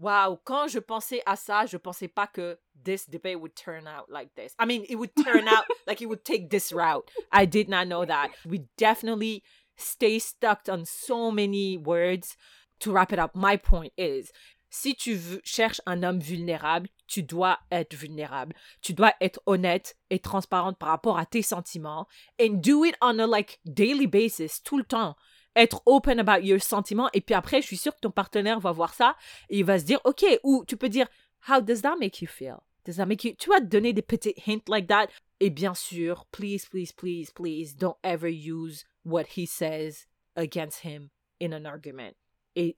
[0.01, 4.09] Wow, quand je pensais à ça, je pensais pas que this debate would turn out
[4.09, 4.55] like this.
[4.59, 7.11] I mean, it would turn out like it would take this route.
[7.30, 8.30] I did not know that.
[8.46, 9.42] We definitely
[9.76, 12.36] stay stuck on so many words.
[12.80, 14.32] To wrap it up, my point is,
[14.70, 18.55] si tu cherches un homme vulnérable, tu dois être vulnérable.
[18.80, 22.07] Tu dois être honnête et transparente par rapport à tes sentiments.
[22.40, 25.14] And do it on a like daily basis, tout le temps
[25.57, 28.72] être open about your sentiments et puis après je suis sûre que ton partenaire va
[28.72, 29.16] voir ça
[29.48, 31.09] et il va se dire ok ou tu peux dire
[31.48, 32.62] how does that make you feel?
[32.84, 35.09] Does that make you tu vas donner des petits hints like that
[35.40, 41.11] et bien sûr please please please please don't ever use what he says against him
[41.40, 42.14] in an argument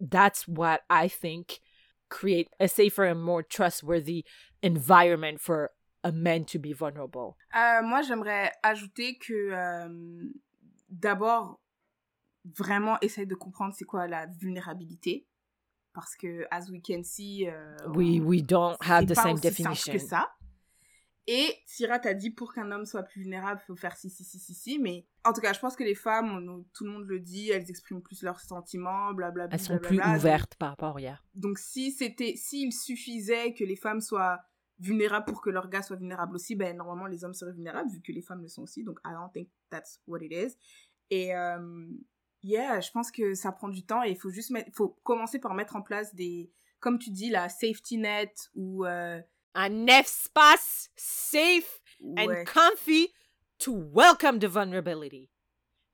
[0.01, 1.61] that's what I think
[2.09, 4.25] create a safer and more trustworthy
[4.63, 5.71] environment for
[6.05, 7.37] a man to be vulnerable.
[7.55, 9.89] Euh, moi j'aimerais ajouter que euh,
[10.91, 11.61] d'abord
[12.45, 15.27] vraiment essaye de comprendre c'est quoi la vulnérabilité.
[15.93, 19.43] Parce que as we can see euh, we we don't have the pas same aussi
[19.43, 20.31] definition que ça.
[21.29, 24.25] Et Syrah t'a dit pour qu'un homme soit plus vulnérable il faut faire si si
[24.25, 26.91] si si si mais en tout cas je pense que les femmes on, tout le
[26.91, 30.99] monde le dit elles expriment plus leurs sentiments blablabla elles sont plus ouvertes par rapport
[30.99, 34.41] à donc si c'était s'il suffisait que les femmes soient
[34.83, 38.01] vulnérables pour que leur gars soit vulnérable aussi ben normalement les hommes seraient vulnérables vu
[38.03, 38.85] que les femmes le sont aussi.
[38.85, 40.57] Donc I don't think that's what it is.
[41.11, 41.87] Et euh,
[42.43, 45.39] Yeah, je pense que ça prend du temps et il faut juste mettre, faut commencer
[45.39, 49.21] par mettre en place des, comme tu dis, la safety net ou euh...
[49.55, 52.27] un espace safe ouais.
[52.27, 53.13] and comfy
[53.59, 55.31] to welcome the vulnerability.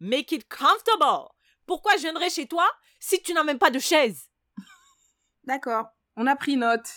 [0.01, 1.29] Make it comfortable.
[1.67, 2.67] Pourquoi je viendrais chez toi
[2.99, 4.31] si tu n'as même pas de chaise?
[5.45, 6.89] D'accord, on a pris note.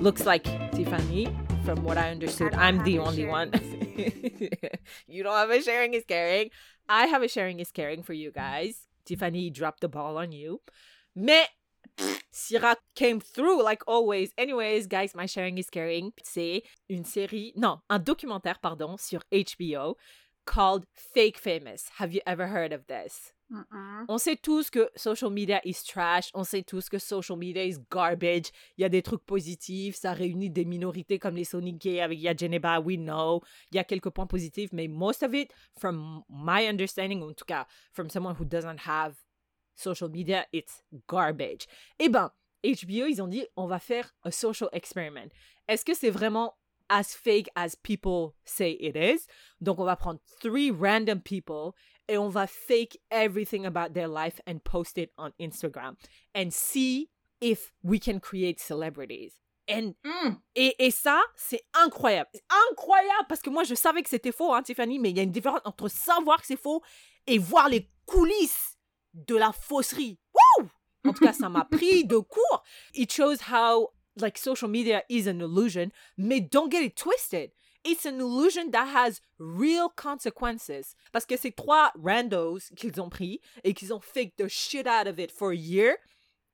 [0.00, 1.28] Looks like Tiffany,
[1.64, 3.52] from what I understood, I'm the only one.
[5.06, 6.50] you don't have a sharing is caring.
[6.88, 8.86] I have a sharing is caring for you guys.
[9.04, 10.60] Tiffany dropped the ball on you.
[11.14, 11.46] Mais
[12.32, 14.32] Syrah came through like always.
[14.36, 16.12] Anyways, guys, my sharing is caring.
[16.24, 19.94] C'est une série, non, un documentaire, pardon, sur HBO
[20.46, 21.90] called Fake Famous.
[21.98, 23.32] Have you ever heard of this?
[24.08, 26.30] On sait tous que social media is trash.
[26.34, 28.50] On sait tous que social media is garbage.
[28.76, 29.96] Il y a des trucs positifs.
[29.96, 33.42] Ça réunit des minorités comme les Sonic Gay avec Yajeneba, we know.
[33.70, 37.44] Il y a quelques points positifs, mais most of it, from my understanding, en tout
[37.44, 39.14] cas, from someone who doesn't have
[39.74, 41.66] social media, it's garbage.
[41.98, 42.30] Eh ben,
[42.64, 45.30] HBO, ils ont dit, on va faire a social experiment.
[45.68, 46.54] Est-ce que c'est vraiment
[46.88, 49.26] as fake as people say it is?
[49.60, 51.74] Donc, on va prendre three random people
[52.08, 55.94] et on va fake everything about their life and post it on Instagram
[56.34, 57.08] and see
[57.40, 59.38] if we can create celebrities.
[59.68, 60.36] And, Mm.
[60.56, 62.28] et, et ça, c'est incroyable.
[62.70, 65.22] Incroyable parce que moi, je savais que c'était faux, hein, Tiffany, mais il y a
[65.22, 66.82] une différence entre savoir que c'est faux
[67.26, 68.76] et voir les coulisses
[69.14, 70.18] de la fausserie.
[70.34, 70.68] Wouh!
[71.04, 72.62] En tout cas, ça m'a pris de court.
[72.94, 77.52] It shows how, like, social media is an illusion, mais don't get it twisted.
[77.84, 80.94] It's an illusion that has real consequences.
[81.12, 85.06] Parce que ces trois randos qu'ils ont pris et qu'ils ont fake the shit out
[85.08, 85.96] of it for a year,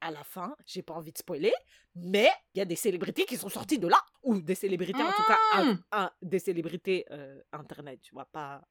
[0.01, 1.53] à la fin, j'ai pas envie de spoiler,
[1.97, 4.01] mais il y a des célébrités qui sont sorties de là.
[4.23, 8.63] Ou des célébrités, en tout cas, un- un- des célébrités euh, internet, tu vois, pas,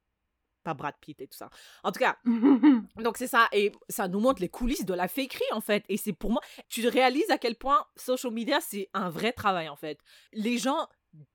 [0.64, 1.50] pas Brad Pitt et tout ça.
[1.84, 2.18] En tout cas,
[2.96, 5.84] donc c'est ça, et ça nous montre les coulisses de la fakerie en fait.
[5.90, 9.70] Et c'est pour moi, tu réalises à quel point social media c'est un vrai travail
[9.70, 10.00] en fait.
[10.34, 10.88] Les gens,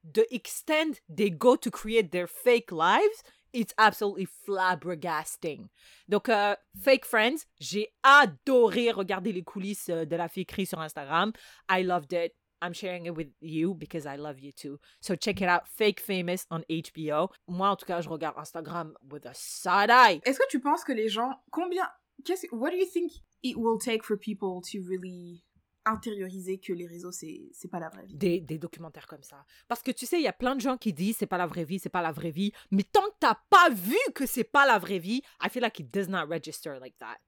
[0.02, 3.22] the extent they go to create their fake lives,
[3.52, 5.68] it's absolutely flabbergasting.
[6.08, 11.32] Donc, euh, Fake Friends, j'ai adoré regarder les coulisses euh, de la fakerie sur Instagram.
[11.68, 12.34] I loved it.
[12.62, 14.78] I'm sharing it with you because I love you too.
[15.00, 17.30] So check it out, Fake Famous on HBO.
[17.48, 20.20] Moi, en tout cas, je regarde Instagram with a side eye.
[20.24, 21.88] Est-ce que tu penses que les gens, combien,
[22.24, 23.10] qu'est-ce, what do you think
[23.42, 25.42] it will take for people to really
[25.84, 28.14] intérioriser que les réseaux c'est c'est pas la vraie vie?
[28.14, 29.44] des, des documentaires comme ça.
[29.68, 31.46] Parce que tu sais, il y a plein de gens qui disent c'est pas la
[31.46, 32.52] vraie vie, c'est pas la vraie vie.
[32.70, 35.78] Mais tant que t'as pas vu que c'est pas la vraie vie, I feel like
[35.80, 37.18] it does not register like that.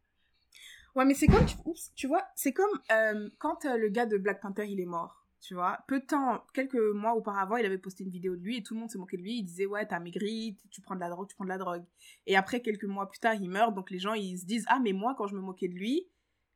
[0.94, 4.06] Ouais, mais c'est comme, tu, oups, tu vois, c'est comme euh, quand euh, le gars
[4.06, 5.80] de Black Panther il est mort, tu vois.
[5.88, 8.74] Peu de temps, quelques mois auparavant, il avait posté une vidéo de lui et tout
[8.74, 9.38] le monde s'est moqué de lui.
[9.38, 11.84] Il disait ouais, t'as maigri, tu prends de la drogue, tu prends de la drogue.
[12.26, 14.78] Et après quelques mois plus tard, il meurt, donc les gens ils se disent ah
[14.80, 16.06] mais moi quand je me moquais de lui,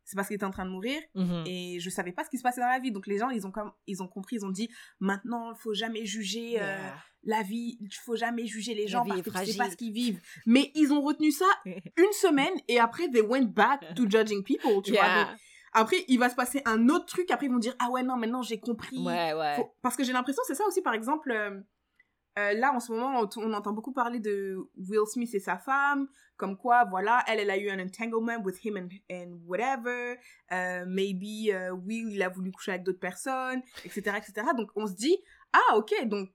[0.09, 1.45] c'est parce qu'il était en train de mourir Mhm.
[1.47, 2.91] et je savais pas ce qui se passait dans la vie.
[2.93, 5.75] Donc les gens ils ont comme ils ont compris, ils ont dit maintenant il faut
[5.75, 6.61] jamais juger.
[6.61, 6.95] euh, Yeah.
[7.25, 9.93] la vie, il faut jamais juger les gens parce que tu sais pas ce qu'ils
[9.93, 10.21] vivent.
[10.47, 11.45] Mais ils ont retenu ça
[11.97, 15.03] une semaine et après they went back to judging people, tu vois.
[15.03, 15.37] Yeah.
[15.75, 17.31] Après, il va se passer un autre truc.
[17.31, 18.99] Après, ils vont dire ah ouais non maintenant j'ai compris.
[19.05, 19.57] Ouais, ouais.
[19.57, 21.31] Faut- Parce que j'ai l'impression c'est ça aussi par exemple.
[21.31, 21.61] euh,
[22.39, 26.09] euh, là en ce moment on, entend beaucoup parler de Will Smith et sa femme,
[26.37, 28.77] comme quoi voilà elle elle a eu un entanglement with him
[29.11, 30.17] and, whatever.
[30.53, 34.47] Euh, maybe euh, Will il a voulu coucher avec d'autres personnes, etc etc.
[34.57, 35.17] Donc on se dit
[35.53, 36.31] ah ok donc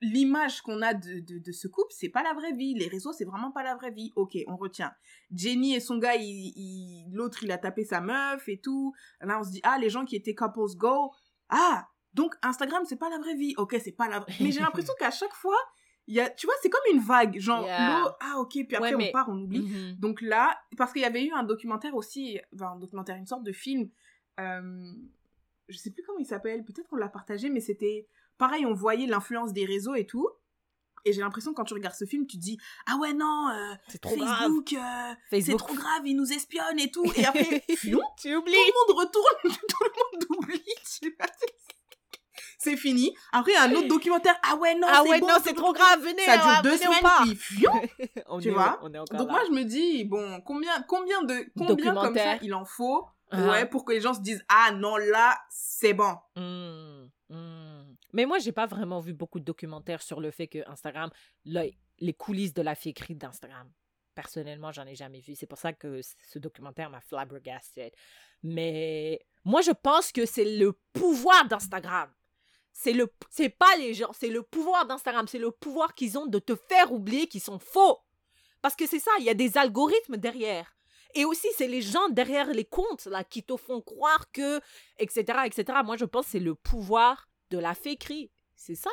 [0.00, 2.74] l'image qu'on a de, de, de ce couple, c'est pas la vraie vie.
[2.74, 4.12] Les réseaux, c'est vraiment pas la vraie vie.
[4.16, 4.92] Ok, on retient.
[5.32, 8.94] Jenny et son gars, il, il- l'autre, il a tapé sa meuf et tout.
[9.20, 11.10] Là, on se dit, ah, les gens qui étaient couples go.
[11.48, 11.88] Ah,
[12.18, 13.54] donc Instagram, c'est pas la vraie vie.
[13.56, 14.32] Ok, c'est pas la vraie.
[14.40, 15.56] Mais j'ai l'impression qu'à chaque fois,
[16.06, 17.38] il y a, tu vois, c'est comme une vague.
[17.38, 18.00] Genre, Yeah.
[18.00, 19.60] l'eau, ah, ok, puis après, Ouais, mais- on part, on oublie.
[19.60, 19.94] Mhm.
[19.98, 23.44] Donc là, parce qu'il y avait eu un documentaire aussi, enfin un documentaire, une sorte
[23.44, 23.88] de film,
[24.40, 24.92] euh,
[25.68, 28.06] je sais plus comment il s'appelle, peut-être qu'on l'a partagé, mais c'était
[28.38, 30.28] pareil, on voyait l'influence des réseaux et tout.
[31.04, 33.74] Et j'ai l'impression quand tu regardes ce film, tu te dis ah ouais non, euh,
[33.88, 34.38] C'est trop grave.
[34.38, 37.04] Facebook, euh, c'est trop grave, ils nous espionnent et tout.
[37.16, 37.98] Et après, tu tout
[38.36, 38.52] oublies.
[38.52, 39.36] le monde retourne,
[39.68, 40.74] tout le monde oublie.
[41.00, 41.28] tu vois.
[42.70, 43.14] C'est fini.
[43.32, 44.36] Après, un autre documentaire.
[44.42, 46.62] Ah ouais, non, Ah c'est ouais, bon, non, c'est trop grave, venez, Ça dure hein,
[46.62, 47.72] deux semaines, puis fion,
[48.28, 48.78] on tu est, vois.
[48.82, 49.24] on est Donc là.
[49.24, 53.50] moi je me dis bon combien combien de combien comme ça il en faut Ah.
[53.50, 56.14] ouais pour que les gens se disent ah non là c'est bon.
[56.36, 57.94] Hmm, hmm.
[58.14, 61.10] Mais moi, j'ai pas vraiment vu beaucoup de documentaires sur le fait que Instagram,
[61.44, 63.70] le- les coulisses de la fakerie d'Instagram.
[64.14, 65.34] Personnellement, j'en ai jamais vu.
[65.36, 67.92] C'est pour ça que ce documentaire m'a flabbergasted.
[68.42, 72.08] Mais moi, je pense que c'est le pouvoir d'Instagram.
[72.80, 75.26] C'est le, c'est pas les gens, c'est le pouvoir d'Instagram.
[75.26, 77.98] C'est le pouvoir qu'ils ont de te faire oublier qu'ils sont faux.
[78.62, 80.76] Parce que c'est ça, il y a des algorithmes derrière.
[81.16, 84.60] Et aussi, c'est les gens derrière les comptes là qui te font croire que,
[85.00, 85.80] etc., etc.
[85.84, 88.30] Moi, je pense que c'est le pouvoir de la fakerie.
[88.54, 88.90] C'est ça.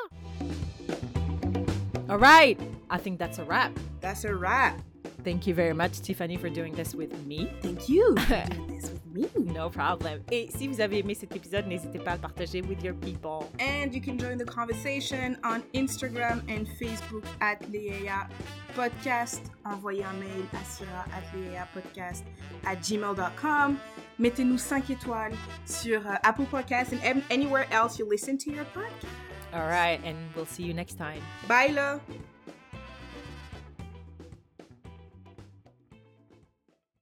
[2.10, 2.60] All right.
[2.90, 3.72] I think that's a wrap.
[4.02, 4.82] That's a wrap.
[5.26, 7.50] Thank you very much, Tiffany, for doing this with me.
[7.64, 8.14] Thank you.
[8.30, 9.28] Doing This with me.
[9.54, 10.22] No problem.
[10.32, 13.50] Et si vous avez aimé cet épisode, n'hésitez pas à le partager with your people.
[13.60, 18.28] And you can join the conversation on Instagram and Facebook at Leia
[18.76, 19.42] Podcast.
[19.66, 22.24] Envoyez un mail à Syrah at Leia Podcast
[22.64, 23.78] at gmail.com.
[24.20, 25.34] Mettez-nous 5 étoiles
[25.66, 29.10] sur euh, Apple Podcasts and anywhere else you listen to your podcast.
[29.56, 31.22] All right, and we'll see you next time.
[31.48, 32.00] Bye là!